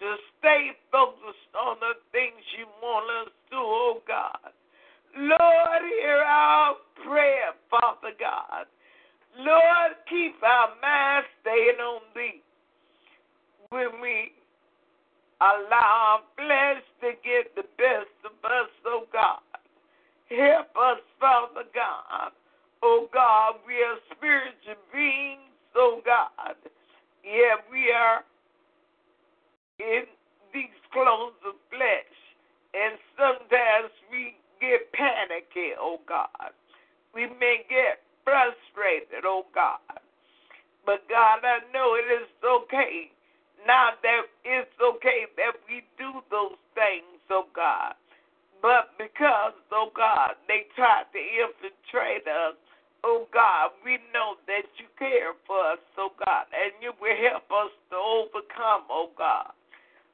[0.00, 4.52] to stay focused on the things you want us to, oh God.
[5.16, 8.66] Lord, hear our prayer, Father God.
[9.38, 12.42] Lord, keep our minds staying on thee.
[13.70, 14.32] When we
[15.40, 19.40] allow our flesh to get the best of us, oh God.
[20.30, 22.32] Help us, Father God.
[22.82, 26.56] Oh God, we are spiritual beings, oh God.
[27.24, 28.24] Yeah, we are
[29.78, 30.04] in
[30.52, 32.14] these clothes of flesh.
[32.74, 36.52] And sometimes we get panicky, oh God.
[37.14, 39.80] We may get frustrated, oh God.
[40.84, 43.10] But God, I know it is okay.
[43.66, 47.98] Now that it's okay that we do those things, oh God.
[48.62, 52.54] But because, oh God, they tried to infiltrate us,
[53.02, 57.50] oh God, we know that you care for us, oh God, and you will help
[57.50, 59.50] us to overcome, oh God.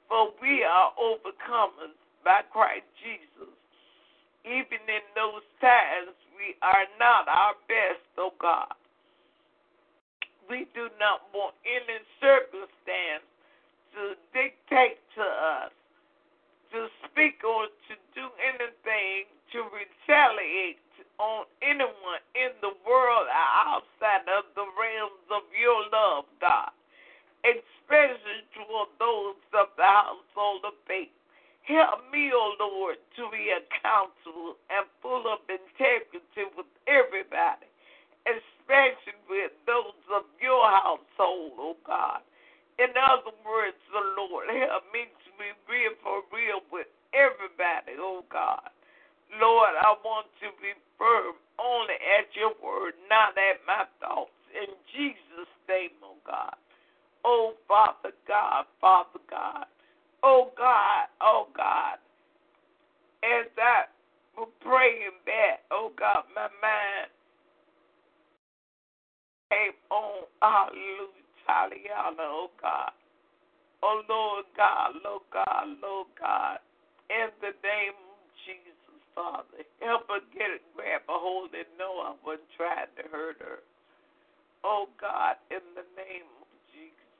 [0.08, 3.52] For we are overcomers by Christ Jesus.
[4.48, 8.72] Even in those times, we are not our best, oh God.
[10.48, 13.31] We do not want any circumstance
[13.94, 15.72] to dictate to us,
[16.72, 20.80] to speak or to do anything to retaliate
[21.20, 26.72] on anyone in the world outside of the realms of your love, God,
[27.44, 31.12] especially toward those of the household of faith.
[31.62, 37.70] Help me, O oh Lord, to be accountable and full of integrity with everybody,
[38.26, 42.20] especially with those of your household, O oh God.
[42.78, 48.24] In other words, the Lord, help me to be real for real with everybody, oh
[48.32, 48.68] God.
[49.40, 54.32] Lord, I want to be firm only at your word, not at my thoughts.
[54.52, 56.56] In Jesus' name, oh God.
[57.24, 59.66] Oh, Father God, Father God.
[60.22, 61.98] Oh God, oh God.
[63.22, 63.84] As I
[64.36, 67.10] was praying that, oh God, my mind
[69.50, 72.92] came on, hallelujah, Taliana, oh God.
[73.82, 76.58] Oh Lord God, Lord God, Lord God.
[77.10, 79.66] In the name of Jesus, Father.
[79.80, 83.60] Help her get it, grab a hold and know I wasn't trying to hurt her.
[84.64, 87.12] Oh God, in the name of Jesus.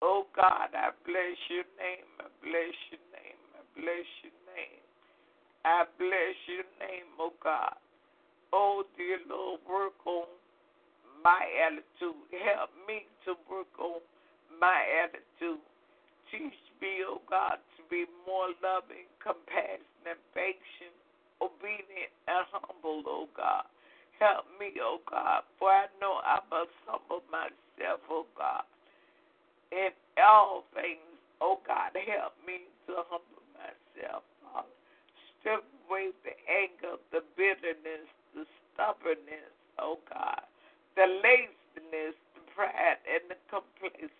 [0.00, 2.08] Oh God, I bless your name.
[2.18, 3.40] I bless your name.
[3.54, 4.82] I bless your name.
[5.64, 7.76] I bless your name, oh God.
[8.52, 10.26] Oh dear Lord, work on
[11.22, 12.18] my attitude.
[12.30, 14.02] Help me to work on
[14.60, 15.62] my attitude.
[16.30, 20.96] Teach me, oh God, to be more loving, compassionate, patient,
[21.40, 23.64] obedient, and humble, oh God.
[24.18, 28.64] Help me, oh God, for I know I must humble myself, oh God
[29.72, 31.00] in all things.
[31.40, 34.68] Oh God, help me to humble myself, Father.
[35.40, 38.06] Strip away the anger, the bitterness,
[38.36, 39.50] the stubbornness,
[39.80, 40.44] oh God,
[40.96, 44.12] the laziness, the pride, and the complacency,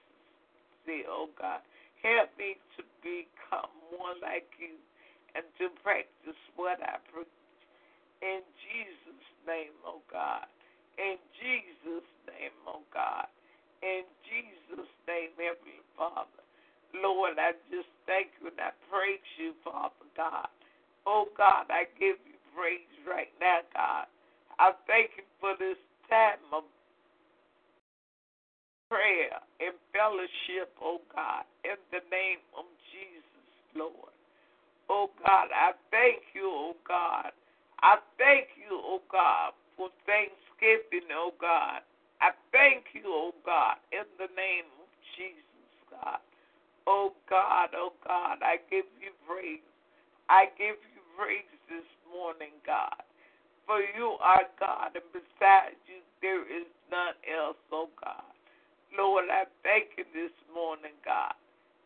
[1.08, 1.60] oh God.
[2.02, 4.74] Help me to become more like you
[5.34, 7.30] and to practice what I preach.
[8.22, 10.46] In Jesus' name, oh God.
[10.98, 13.26] In Jesus' name, oh God.
[13.82, 16.42] In Jesus' name, Heavenly Father.
[16.94, 20.48] Lord, I just thank you and I praise you, Father God.
[21.06, 24.06] Oh God, I give you praise right now, God.
[24.58, 25.80] I thank you for this
[26.10, 26.64] time of
[28.90, 34.12] prayer and fellowship, oh God, in the name of Jesus, Lord.
[34.88, 37.32] Oh God, I thank you, oh God.
[37.82, 41.82] I thank you, oh God, for Thanksgiving, oh God.
[42.20, 46.20] I thank you, oh God, in the name of Jesus, God.
[46.86, 49.64] Oh God, oh God, I give you praise.
[50.28, 53.01] I give you praise this morning, God.
[53.66, 58.26] For you are God, and besides you, there is none else, oh God.
[58.96, 61.34] Lord, I thank you this morning, God.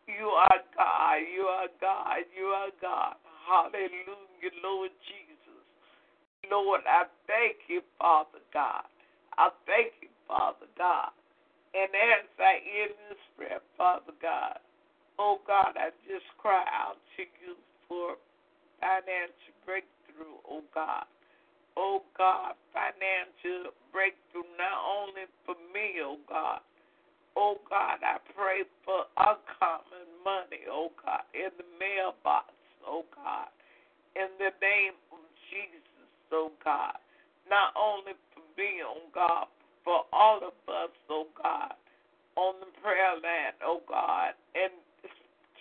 [0.07, 3.15] You are God, you are God, you are God.
[3.47, 5.63] Hallelujah, Lord Jesus.
[6.51, 8.87] Lord, I thank you, Father God.
[9.37, 11.11] I thank you, Father God.
[11.75, 14.59] And as I end this prayer, Father God,
[15.19, 17.55] oh God, I just cry out to you
[17.87, 18.15] for
[18.79, 21.05] financial breakthrough, oh God
[21.77, 26.65] oh God, financial breakthrough, not only for me, oh God.
[27.37, 32.49] Oh God, I pray for uncommon money, oh God, in the mailbox,
[32.81, 33.53] oh God,
[34.17, 35.21] in the name of
[35.53, 36.97] Jesus, oh God.
[37.45, 39.45] Not only for me, oh God,
[39.85, 41.77] for all of us, oh God,
[42.35, 44.73] on the prayer line, oh God, and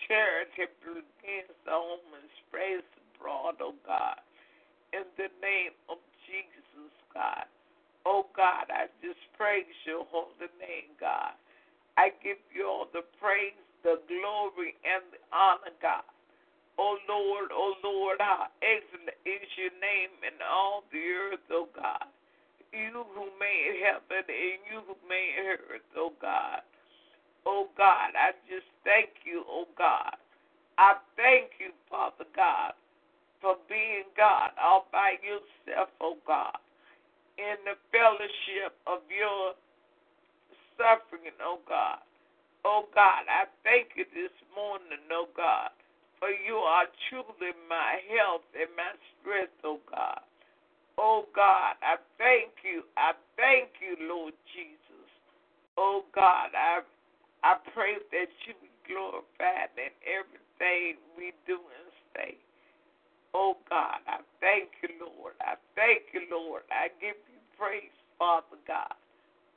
[0.09, 2.89] charity begins oh, the homeless, praise
[3.21, 4.17] abroad, oh God
[4.97, 7.47] in the name of Jesus, God.
[8.05, 11.35] Oh God, I just praise your holy name, God.
[11.97, 16.07] I give you all the praise, the glory, and the honor, God.
[16.79, 22.05] Oh Lord, oh Lord, how excellent is your name in all the earth, oh God.
[22.72, 26.61] You who made heaven and you who made earth, oh God.
[27.47, 30.16] Oh God, I just thank you, oh God.
[30.77, 32.72] I thank you, Father God,
[33.47, 36.59] for being God all by yourself, oh God,
[37.39, 39.55] in the fellowship of your
[40.75, 42.03] suffering, oh God.
[42.67, 45.71] Oh God, I thank you this morning, oh God,
[46.19, 50.27] for you are truly my health and my strength, oh God.
[50.99, 52.83] Oh God, I thank you.
[52.99, 55.07] I thank you, Lord Jesus.
[55.79, 56.83] Oh God, I
[57.47, 62.35] I pray that you be glorified in everything we do and say.
[63.37, 65.34] Oh God, I thank you, Lord.
[65.45, 66.62] I thank you, Lord.
[66.72, 68.97] I give you praise, Father God.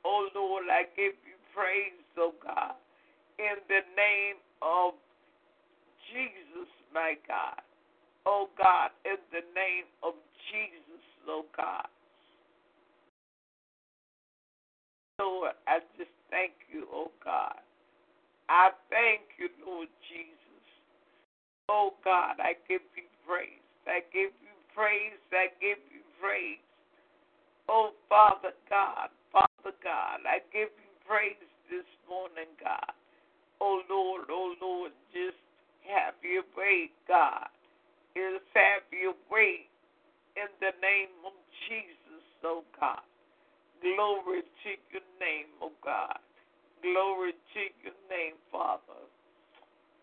[0.04, 2.76] Oh Lord, I give you praise, oh God,
[3.38, 4.92] in the name of
[6.12, 7.62] Jesus, my God.
[8.26, 10.12] Oh God, in the name of
[10.52, 11.88] Jesus, oh God.
[15.18, 17.60] Lord, I just thank you, oh God.
[18.50, 20.64] I thank you, Lord Jesus.
[21.68, 23.59] Oh God, I give you praise.
[23.90, 25.18] I give you praise.
[25.34, 26.62] I give you praise.
[27.68, 31.38] Oh Father God, Father God, I give you praise
[31.70, 32.94] this morning, God.
[33.60, 35.38] Oh Lord, oh Lord, just
[35.86, 37.50] have your way, God.
[38.14, 39.66] Just have your way
[40.34, 41.34] in the name of
[41.68, 43.02] Jesus, oh God.
[43.82, 46.18] Glory to your name, oh God.
[46.82, 49.04] Glory to your name, Father.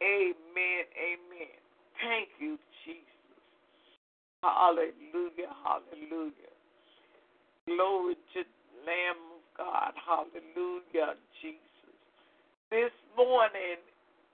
[0.01, 1.57] Amen, amen.
[2.01, 3.06] Thank you, Jesus.
[4.47, 6.55] Hallelujah, hallelujah.
[7.67, 9.91] Glory to the Lamb of God.
[9.99, 11.59] Hallelujah, Jesus.
[12.71, 13.83] This morning,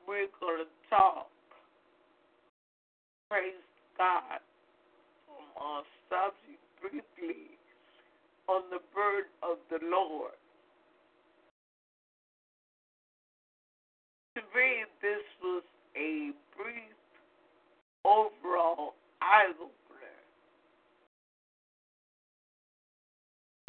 [0.07, 1.29] we're going to talk,
[3.29, 3.57] praise
[3.97, 4.37] God,
[5.57, 7.57] on a subject briefly
[8.47, 10.37] on the word of the Lord.
[14.35, 15.63] To me, this was
[15.97, 16.93] a brief
[18.05, 19.53] overall eye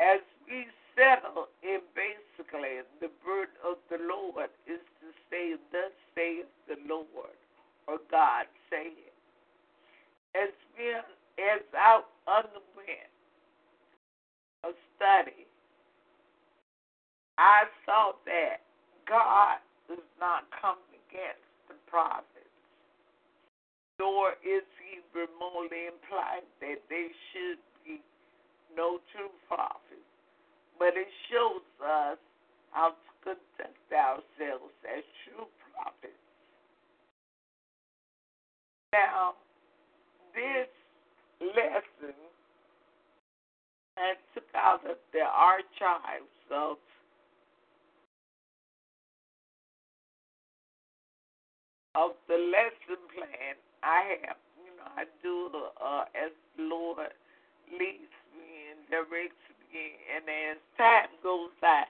[0.05, 6.45] As we settle in basically the word of the Lord is to say, Thus saith
[6.69, 7.33] the Lord,
[7.89, 9.17] or God say it.
[10.37, 13.11] As we as I underwent
[14.63, 15.49] a study,
[17.39, 18.61] I saw that
[19.09, 22.55] God does not come against the prophets,
[23.99, 27.59] nor is he remotely implied that they should
[28.77, 30.11] no true prophets.
[30.79, 32.19] But it shows us
[32.71, 36.19] how to conduct ourselves as true prophets.
[38.93, 39.35] Now,
[40.35, 40.69] this
[41.41, 42.15] lesson
[43.97, 46.77] I took out of the archives of
[51.95, 53.55] of the lesson plan
[53.85, 57.13] I have, you know, I do uh, as Lord
[57.71, 58.11] leads
[58.91, 59.41] directs
[59.73, 61.85] me, and as time goes, I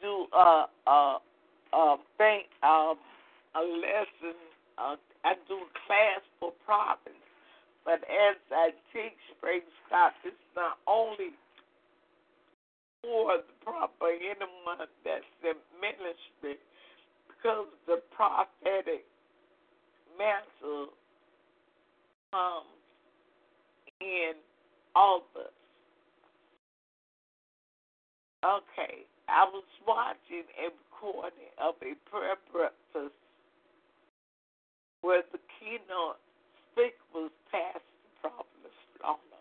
[0.00, 1.18] do uh, uh,
[1.72, 2.96] uh, think um,
[3.54, 4.36] a lesson.
[4.76, 7.14] Uh, I do a class for prophets,
[7.84, 11.32] but as I teach, praise God, it's not only
[13.02, 16.58] for the proper anyone that's in ministry,
[17.28, 19.04] because the prophetic
[20.18, 20.88] mantle
[22.32, 22.66] comes
[24.00, 24.32] in
[24.96, 25.63] office.
[28.44, 33.16] Okay, I was watching a recording of a prayer breakfast
[35.00, 36.20] where the keynote
[36.68, 37.80] speaker was Pastor
[38.20, 38.68] Prophet
[39.00, 39.40] Lana.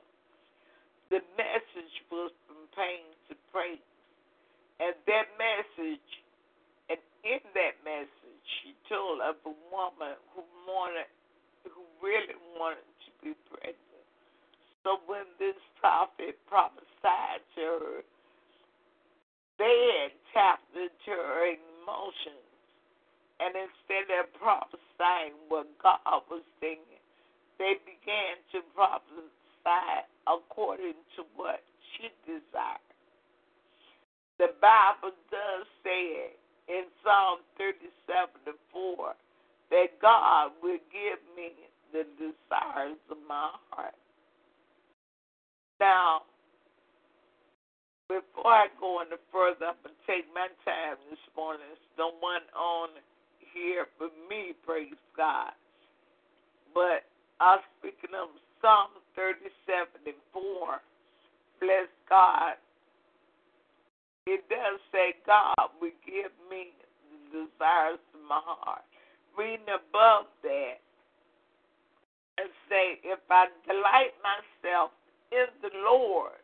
[1.12, 3.84] The message was from pain to praise.
[4.80, 6.08] And that message,
[6.88, 11.12] and in that message, she told of a woman who wanted,
[11.68, 14.08] who really wanted to be pregnant.
[14.88, 18.13] So when this prophet prophesied to her,
[19.64, 22.44] they tapped into her emotions.
[23.40, 27.00] And instead of prophesying what God was thinking,
[27.60, 31.64] they began to prophesy according to what
[31.96, 32.92] she desired.
[34.40, 37.88] The Bible does say it in Psalm 37
[38.46, 39.16] to 4
[39.72, 41.52] that that God will give me
[41.92, 43.96] the desires of my heart.
[45.80, 46.22] Now,
[48.10, 51.64] before I go any further, I'm going to take my time this morning.
[51.68, 52.90] There's no one on
[53.54, 55.54] here for me, praise God.
[56.74, 57.08] But
[57.40, 58.30] I'm speaking of
[58.62, 60.82] Psalm 37 and 4.
[61.62, 62.60] Bless God.
[64.26, 66.72] It does say God will give me
[67.32, 68.84] the desires of my heart.
[69.38, 70.80] Reading above that
[72.38, 74.92] and say, if I delight myself
[75.32, 76.43] in the Lord,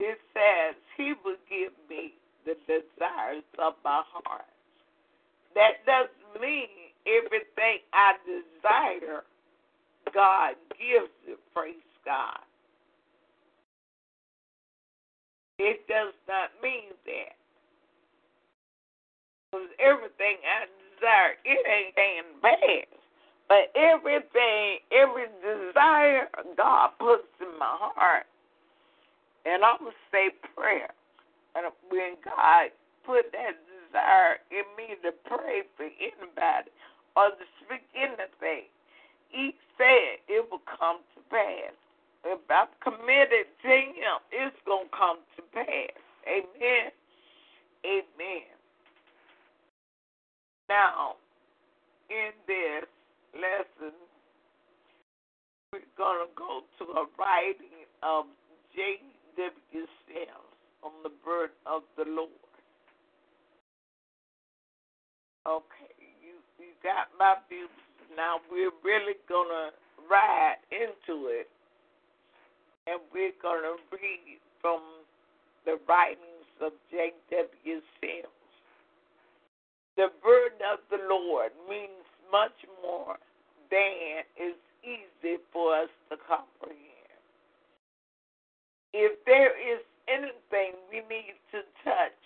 [0.00, 2.14] it says He will give me
[2.46, 4.46] the desires of my heart.
[5.54, 6.68] That doesn't mean
[7.06, 9.22] everything I desire,
[10.14, 11.38] God gives it.
[11.54, 11.74] Praise
[12.04, 12.38] God.
[15.58, 17.34] It does not mean that.
[19.50, 22.86] Because everything I desire, it ain't getting bad.
[23.48, 28.26] But everything, every desire God puts in my heart,
[29.48, 30.92] and I'm going to say prayer.
[31.56, 32.68] And when God
[33.08, 36.68] put that desire in me to pray for anybody
[37.16, 38.68] or to speak anything,
[39.32, 41.72] He said it will come to pass.
[42.24, 45.96] If I'm committed to Him, it's going to come to pass.
[46.28, 46.92] Amen.
[47.86, 48.52] Amen.
[50.68, 51.16] Now,
[52.10, 52.84] in this
[53.32, 53.96] lesson,
[55.72, 58.26] we're going to go to a writing of
[58.74, 59.00] J.
[59.38, 59.86] W.
[60.10, 60.50] Sims
[60.82, 62.42] on the birth of the Lord.
[65.46, 67.70] Okay, you you got my views.
[68.16, 69.70] Now we're really gonna
[70.10, 71.46] ride into it,
[72.90, 74.82] and we're gonna read from
[75.64, 77.14] the writings of J.
[77.30, 77.80] W.
[78.02, 78.50] Sims.
[79.96, 83.14] The burden of the Lord means much more
[83.70, 86.87] than is easy for us to comprehend
[88.92, 92.22] if there is anything we need to touch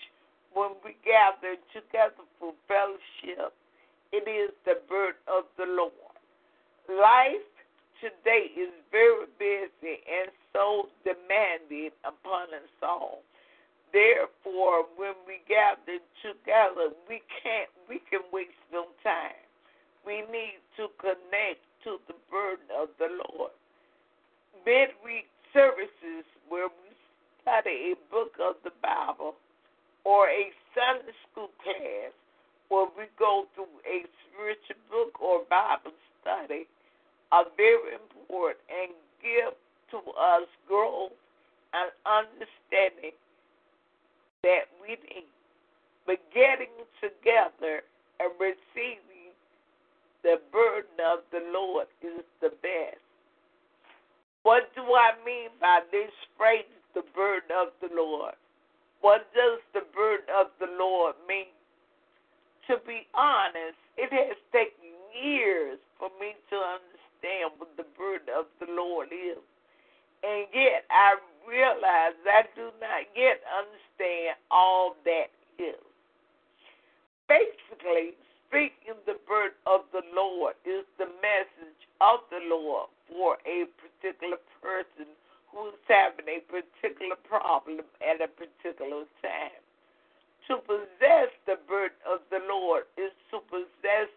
[0.55, 3.53] when we gather together for fellowship,
[4.13, 6.15] it is the birth of the Lord.
[6.89, 7.49] Life
[8.03, 13.23] today is very busy and so demanding upon us all.
[13.93, 19.37] Therefore, when we gather together, we can't we can waste no time.
[20.05, 23.53] We need to connect to the burden of the Lord.
[24.65, 26.93] Midweek services where we
[27.41, 29.33] study a book of the Bible
[30.05, 32.13] or a Sunday school class
[32.69, 36.69] where we go through a spiritual book or Bible study
[37.33, 38.93] are very important and
[39.25, 39.57] give
[39.97, 41.17] to us growth
[41.73, 43.17] and understanding
[44.45, 45.33] that we need.
[46.05, 47.81] But getting together
[48.21, 49.33] and receiving
[50.21, 53.01] the burden of the Lord is the best.
[54.43, 58.35] What do I mean by this phrase, the burden of the Lord?
[59.01, 61.51] What does the burden of the Lord mean?
[62.69, 68.47] To be honest, it has taken years for me to understand what the burden of
[68.59, 69.43] the Lord is.
[70.23, 75.83] And yet I realize I do not yet understand all that is.
[77.27, 78.15] Basically,
[78.47, 84.41] speaking the burden of the Lord is the message of the Lord for a particular
[84.65, 85.13] person
[85.53, 89.61] who's having a particular problem at a particular time.
[90.49, 94.09] To possess the burden of the Lord is to possess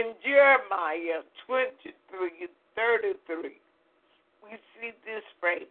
[0.00, 3.36] In Jeremiah 23 33,
[4.40, 5.68] we see this phrase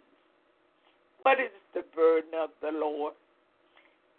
[1.24, 3.14] What is the burden of the Lord?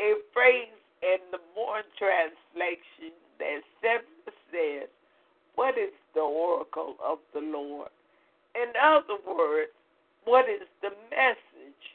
[0.01, 4.89] A phrase in the more translation that simply says,
[5.55, 7.91] What is the oracle of the Lord?
[8.57, 9.71] In other words,
[10.25, 11.87] what is the message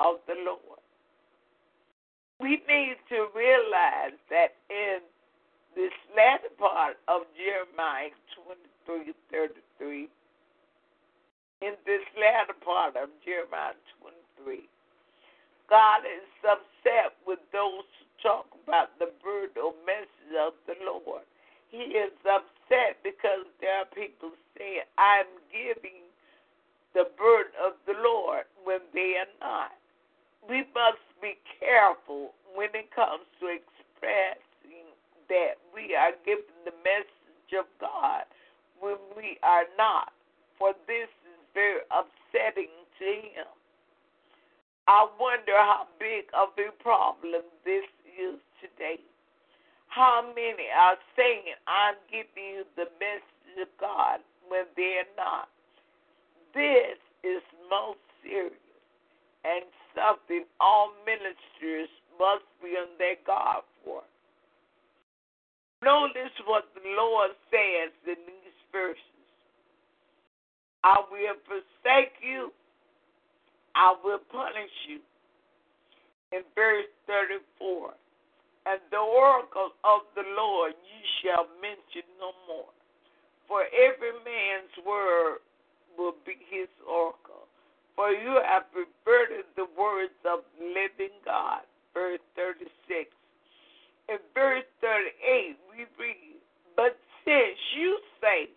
[0.00, 0.82] of the Lord?
[2.40, 5.06] We need to realize that in
[5.78, 8.10] this latter part of Jeremiah
[8.82, 10.10] 23 33,
[11.62, 13.78] in this latter part of Jeremiah
[14.42, 14.66] 23.
[15.70, 21.22] God is upset with those who talk about the burden or message of the Lord.
[21.70, 26.02] He is upset because there are people saying, I'm giving
[26.90, 29.78] the burden of the Lord when they are not.
[30.42, 34.47] We must be careful when it comes to expressing
[35.28, 38.24] that we are giving the message of God
[38.80, 40.12] when we are not.
[40.58, 43.50] For this is very upsetting to him.
[44.88, 47.84] I wonder how big of a problem this
[48.18, 49.00] is today.
[49.88, 55.48] How many are saying, I'm giving you the message of God when they're not?
[56.54, 58.52] This is most serious
[59.44, 59.64] and
[59.94, 64.02] something all ministers must be on their guard for.
[65.82, 68.98] Notice what the Lord says in these verses.
[70.82, 72.50] I will forsake you.
[73.74, 74.98] I will punish you.
[76.30, 77.94] In verse 34,
[78.66, 82.68] and the oracle of the Lord you shall mention no more.
[83.48, 85.40] For every man's word
[85.96, 87.48] will be his oracle.
[87.96, 91.64] For you have perverted the words of the living God.
[91.94, 93.08] Verse 36.
[94.08, 96.40] In verse 38, we read,
[96.76, 98.48] But since you say,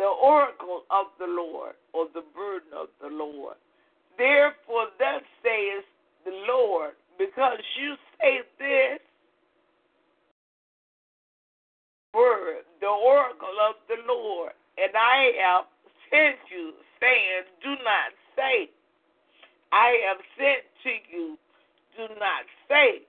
[0.00, 3.56] the oracle of the Lord, or the burden of the Lord.
[4.16, 5.84] Therefore, thus says
[6.24, 9.00] the Lord, because you say this
[12.14, 15.66] word, the oracle of the Lord, and I have
[16.08, 18.70] sent you, saying, Do not say,
[19.72, 21.36] I have sent to you,
[21.96, 23.04] do not say,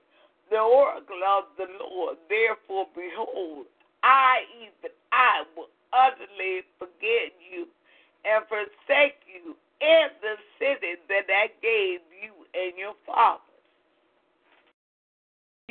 [0.52, 2.20] the oracle of the Lord.
[2.28, 3.64] Therefore, behold,
[4.04, 7.72] I, even I, will utterly forget you
[8.28, 13.40] and forsake you in the city that I gave you and your fathers.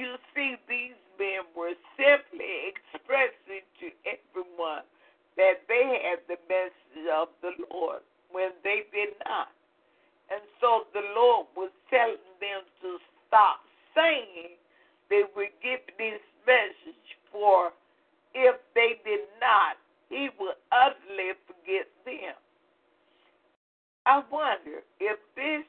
[0.01, 4.82] You see, these men were simply expressing to everyone
[5.38, 8.01] that they had the message of the Lord
[8.34, 9.53] when they did not.
[10.34, 13.61] And so the Lord was telling them to stop
[13.93, 14.57] saying
[15.12, 17.76] they would give this message, for
[18.34, 19.76] if they did not,
[20.07, 22.34] he would utterly forget them.
[24.07, 25.68] I wonder if this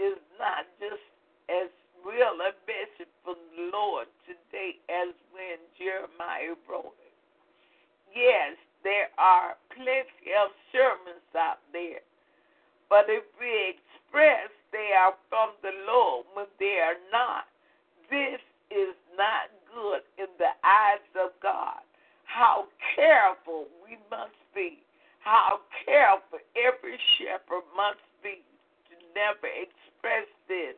[0.00, 1.04] is not just
[1.52, 1.68] as
[2.00, 7.14] real a message from the Lord today as when Jeremiah wrote it.
[8.16, 12.00] Yes, there are plenty of sermons out there,
[12.88, 17.44] but if we express they are from the Lord when they are not,
[18.10, 18.40] this
[18.70, 21.80] is not good in the eyes of God.
[22.24, 24.80] How careful we must be.
[25.20, 28.40] How careful every shepherd must be
[28.88, 30.76] to never express this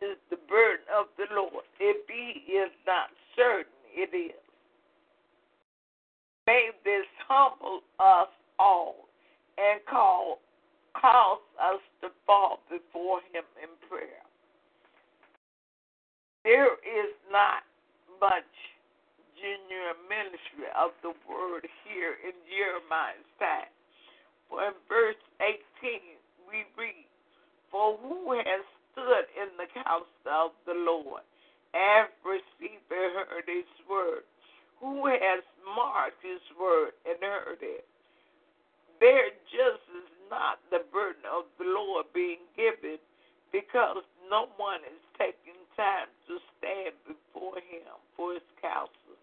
[0.00, 1.64] is the burden of the Lord.
[1.80, 4.42] If he is not certain, it is.
[6.46, 8.28] May this humble us
[8.58, 9.08] all
[9.58, 10.38] and call,
[10.94, 14.27] cause us to fall before him in prayer
[16.44, 17.62] there is not
[18.20, 18.52] much
[19.38, 23.70] genuine ministry of the word here in Jeremiah's time.
[24.50, 26.18] For in verse 18,
[26.50, 27.06] we read,
[27.70, 31.22] For who has stood in the counsel of the Lord
[31.74, 34.26] and received and heard his word?
[34.80, 35.42] Who has
[35.76, 37.84] marked his word and heard it?
[38.98, 42.98] There just is not the burden of the Lord being given
[43.52, 47.86] because no one is taking time to stand before him
[48.18, 49.14] for his counsel.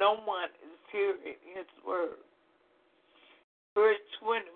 [0.00, 2.24] No one is hearing his word.
[3.76, 4.48] Verse 21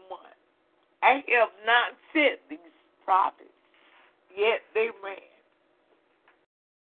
[1.04, 2.74] I have not sent these
[3.04, 3.52] prophets,
[4.32, 5.20] yet they ran.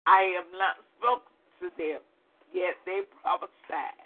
[0.10, 1.30] I have not spoken
[1.62, 2.02] to them,
[2.50, 4.02] yet they prophesied.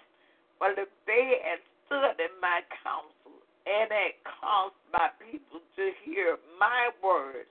[0.59, 6.35] But if they had stood in my counsel and had caused my people to hear
[6.59, 7.47] my words,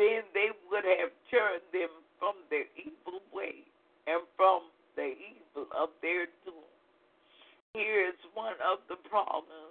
[0.00, 3.64] then they would have turned them from their evil way
[4.06, 6.74] and from the evil of their doing.
[7.72, 9.63] Here is one of the problems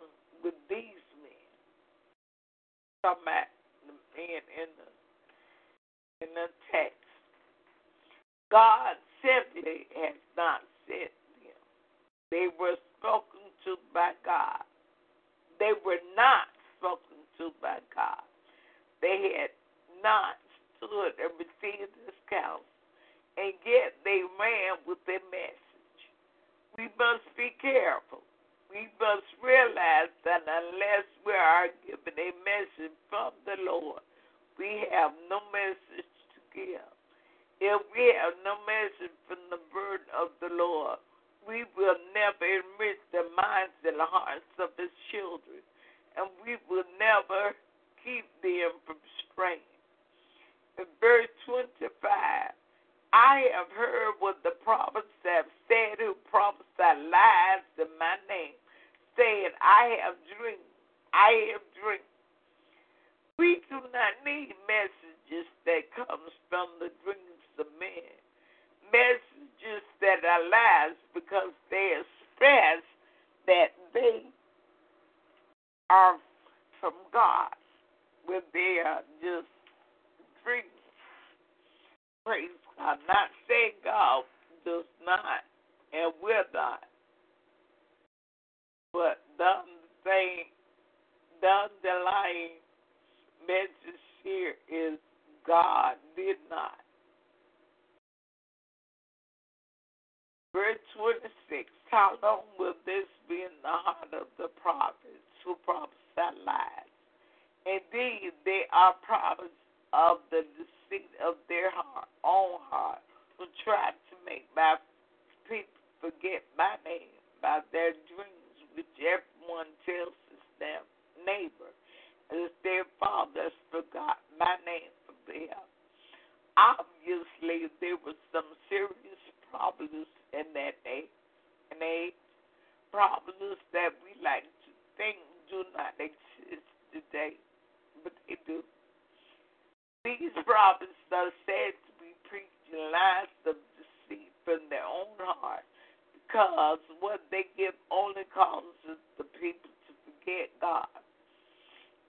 [146.14, 150.90] because what they give only causes the people to forget God.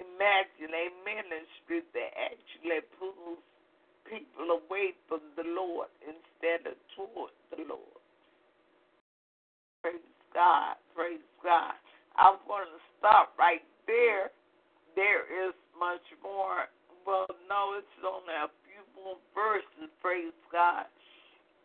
[0.00, 3.42] Imagine a ministry that actually pulls
[4.06, 8.00] people away from the Lord instead of toward the Lord.
[9.82, 10.76] Praise God.
[10.94, 11.78] Praise God.
[12.16, 14.30] I'm going to stop right there.
[14.94, 16.70] There is much more
[17.04, 20.88] well, no, it's only a few more verses, praise God.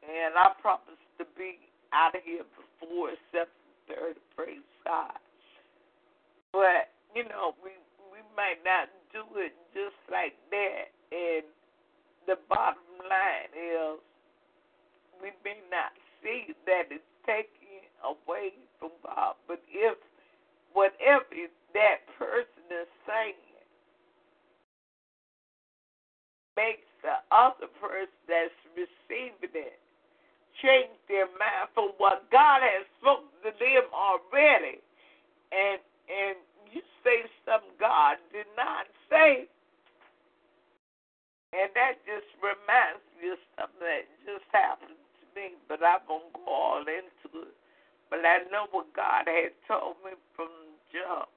[0.03, 0.99] And I promise
[1.39, 1.55] be
[1.95, 5.15] out of here before 7.30, praise God.
[6.51, 7.71] But, you know, we
[8.11, 10.91] we might not do it just like that.
[11.15, 11.47] And
[12.27, 14.03] the bottom line is
[15.23, 19.39] we may not see that it's taken away from God.
[19.47, 19.95] But if
[20.73, 21.31] whatever
[21.73, 23.39] that person is saying
[26.57, 29.78] makes the other person that's receiving it
[30.61, 34.79] change their mind from what God has spoken to them already,
[35.51, 35.79] and
[36.09, 36.37] and
[36.71, 39.49] you say something God did not say,
[41.53, 46.29] and that just reminds me of something that just happened to me, but I won't
[46.33, 47.55] go all into it.
[48.09, 50.49] But I know what God had told me from
[50.93, 51.29] jump,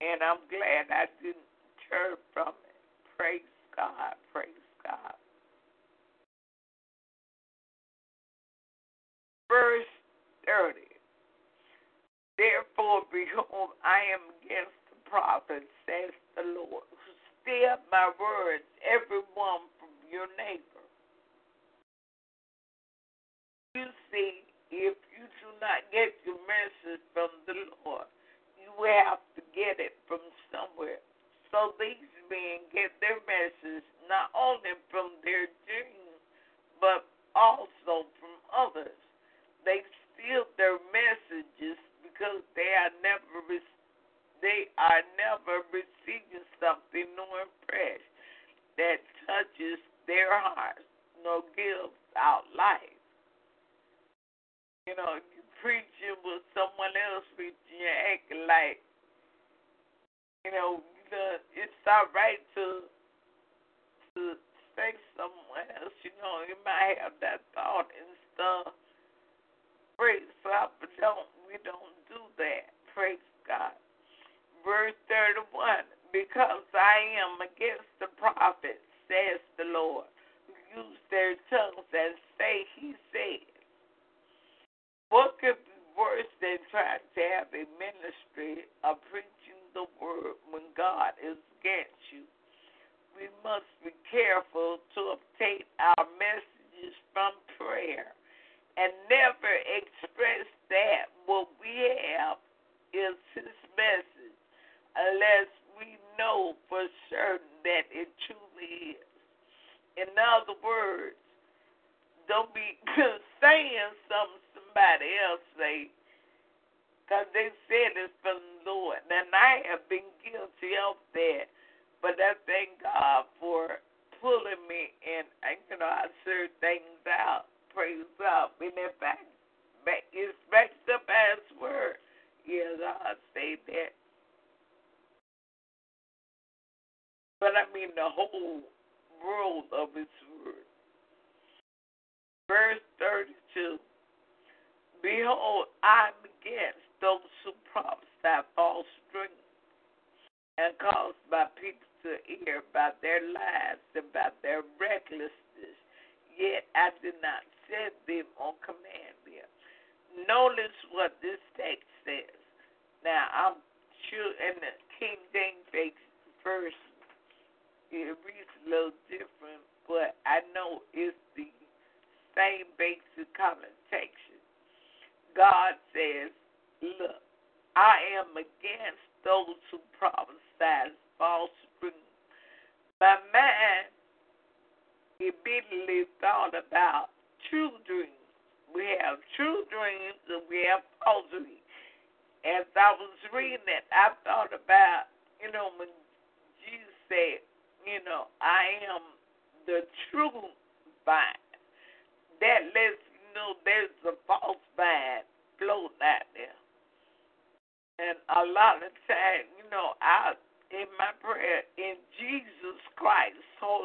[0.00, 1.48] and I'm glad I didn't
[1.88, 2.80] turn from it.
[3.16, 4.16] Praise God.
[4.32, 5.15] Praise God.
[9.48, 9.88] Verse
[10.46, 10.82] 30.
[12.36, 17.10] Therefore, behold, I am against the prophets, says the Lord, who
[17.40, 20.84] steal my words, every one from your neighbor.
[23.74, 28.08] You see, if you do not get your message from the Lord,
[28.60, 30.20] you have to get it from
[30.52, 31.00] somewhere.
[31.52, 36.20] So these men get their message not only from their dreams,
[36.80, 39.05] but also from others.
[39.66, 39.82] They
[40.14, 43.42] steal their messages because they are never
[44.40, 48.04] they are never receiving something new and fresh
[48.78, 50.86] that touches their hearts,
[51.24, 52.94] nor gives out life.
[54.86, 58.78] You know, you preaching with someone else preaching, you're acting like,
[60.46, 60.84] you know,
[61.56, 62.86] it's all right to
[64.14, 64.22] to
[64.76, 68.15] say someone else, you know, you might have that thought and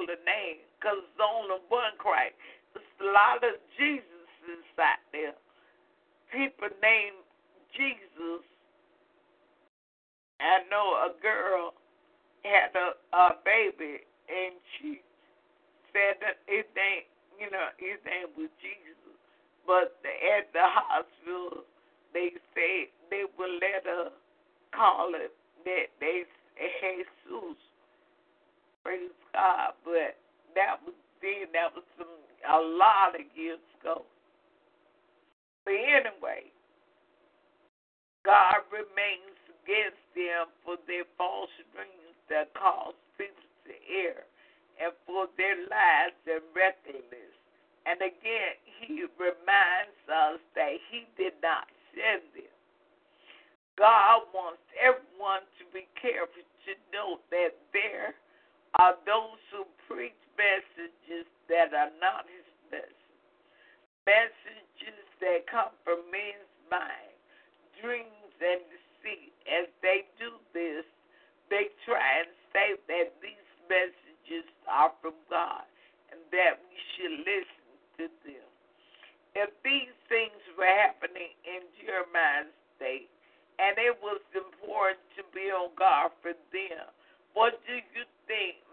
[0.01, 2.33] holy name, because it's only one Christ.
[2.73, 5.37] There's a lot of Jesuses out there.
[6.33, 7.21] People named
[7.77, 8.41] Jesus.
[10.41, 11.77] I know a girl
[12.41, 15.05] had a, a baby and she
[15.93, 17.05] said that his name,
[17.37, 19.13] you know, his name was Jesus.
[19.67, 21.61] But at the hospital,
[22.13, 24.09] they said they would let her
[24.73, 25.29] call it
[25.65, 26.25] that they
[27.31, 27.70] Jesus.
[28.83, 29.73] Praise God.
[29.85, 30.17] But
[30.55, 32.09] that was then, that was some
[32.49, 34.01] a lot of years ago.
[35.65, 36.49] But anyway,
[38.25, 44.25] God remains against them for their false dreams that cause people to err
[44.81, 47.37] and for their lies and recklessness.
[47.85, 52.53] And again, he reminds us that he did not send them.
[53.77, 58.13] God wants everyone to be careful to know that there
[58.79, 63.15] are those who preach messages that are not his message,
[64.07, 67.15] messages that come from men's mind,
[67.81, 69.33] dreams and deceit.
[69.49, 70.87] As they do this,
[71.51, 75.67] they try and say that these messages are from God
[76.11, 77.67] and that we should listen
[77.99, 78.47] to them.
[79.35, 83.07] If these things were happening in Jeremiah's day,
[83.59, 86.87] and it was important to be on guard for them,
[87.35, 88.03] what do you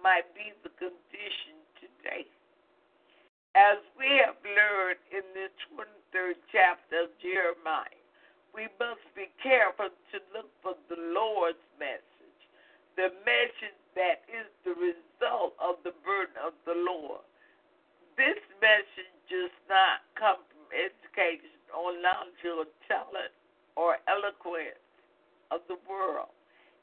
[0.03, 2.27] might be the condition today?
[3.55, 8.01] As we have learned in the 23rd chapter of Jeremiah.
[8.57, 12.41] We must be careful to look for the Lord's message,
[12.97, 17.21] the message that is the result of the burden of the Lord.
[18.17, 23.37] This message does not come from education or knowledge or talent
[23.77, 24.81] or eloquence
[25.53, 26.33] of the world.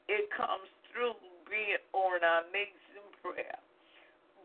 [0.08, 1.18] It comes through
[1.50, 3.58] being on our knees in prayer.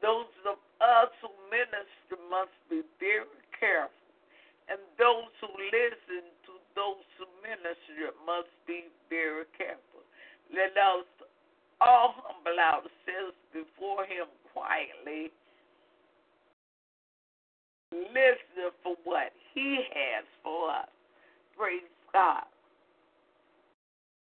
[0.02, 3.94] Those of us who minister must be very careful,
[4.70, 10.02] and those who listen to those who minister must be very careful.
[10.50, 11.06] Let us
[11.80, 15.30] all humble ourselves before Him quietly.
[17.92, 20.90] Listen for what He has for us.
[21.58, 22.48] Praise God.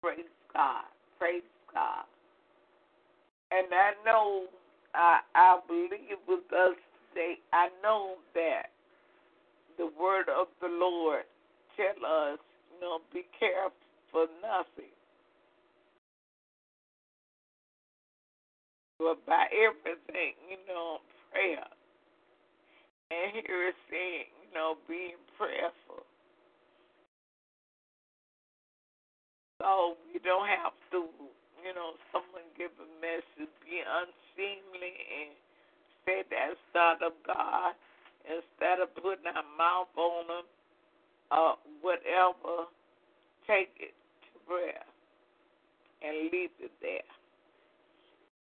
[0.02, 0.86] Praise God.
[1.20, 1.44] Praise
[1.74, 2.06] God.
[3.52, 4.46] And I know
[4.94, 6.76] I, I believe with us
[7.14, 8.68] today, I know that
[9.78, 11.24] the word of the Lord
[11.76, 12.40] tell us,
[12.74, 13.72] you know, be careful
[14.12, 14.92] for nothing.
[19.00, 20.98] But by everything, you know,
[21.32, 21.64] prayer.
[23.12, 26.04] And here it's saying, you know, being prayerful.
[29.62, 31.06] So we don't have to
[31.64, 32.27] you know, someone
[32.58, 35.32] give a message, be unseemly and
[36.06, 37.78] say that's not of God
[38.26, 40.48] instead of putting our mouth on them,
[41.32, 42.68] uh, whatever,
[43.48, 44.84] take it to prayer
[46.04, 47.08] and leave it there.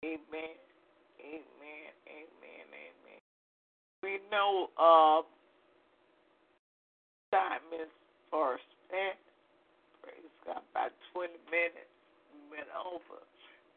[0.05, 0.57] Amen.
[1.23, 1.91] Amen.
[2.07, 2.67] Amen.
[2.73, 3.21] Amen.
[4.03, 5.23] We know uh,
[7.35, 7.91] time is
[8.31, 8.63] first.
[8.89, 10.63] Praise God.
[10.71, 11.91] About 20 minutes
[12.51, 13.19] went over.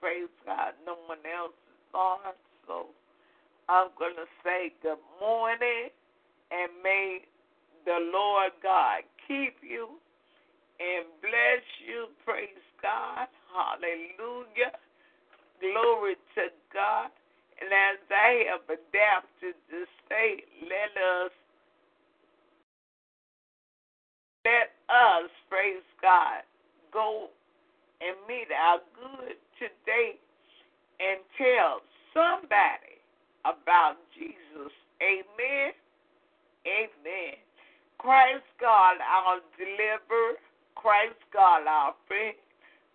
[0.01, 0.73] Praise God.
[0.85, 2.33] No one else is on.
[2.67, 2.87] So
[3.69, 5.89] I'm going to say good morning
[6.51, 7.19] and may
[7.85, 9.89] the Lord God keep you
[10.79, 12.07] and bless you.
[12.25, 13.27] Praise God.
[13.53, 14.73] Hallelujah.
[15.61, 16.43] Glory to
[16.73, 17.11] God.
[17.61, 21.31] And as I have adapted to say, let us
[24.45, 26.43] let us, praise God,
[26.93, 27.27] go
[28.01, 30.15] and meet our good today
[31.03, 31.83] and tell
[32.15, 32.97] somebody
[33.43, 34.71] about Jesus.
[35.03, 35.75] Amen.
[36.63, 37.35] Amen.
[37.99, 40.39] Christ God, our deliverer.
[40.75, 42.35] Christ God, our friend.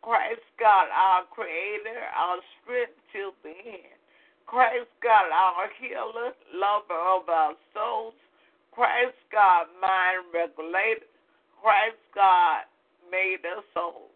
[0.01, 3.97] Christ God, our creator, our strength till the end.
[4.47, 8.17] Christ God, our healer, lover of our souls.
[8.73, 11.09] Christ God, mind regulator.
[11.61, 12.65] Christ God
[13.11, 14.14] made us whole.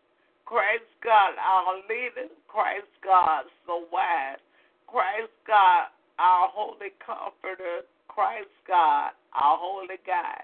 [0.48, 2.32] Christ God, our leader.
[2.48, 4.40] Christ God, so wise.
[4.88, 7.84] Christ God, our holy comforter.
[8.08, 10.40] Christ God, our holy God.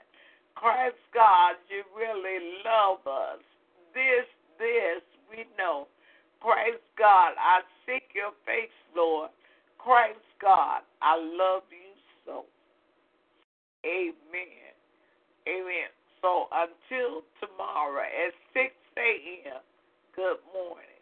[0.61, 3.41] Christ God, you really love us.
[3.97, 4.29] This,
[4.61, 5.01] this,
[5.33, 5.89] we know.
[6.39, 9.31] Christ God, I seek your face, Lord.
[9.79, 11.97] Christ God, I love you
[12.29, 12.45] so.
[13.89, 14.77] Amen.
[15.49, 15.89] Amen.
[16.21, 18.69] So until tomorrow at 6
[19.01, 19.65] a.m.
[20.17, 20.94] Good morning.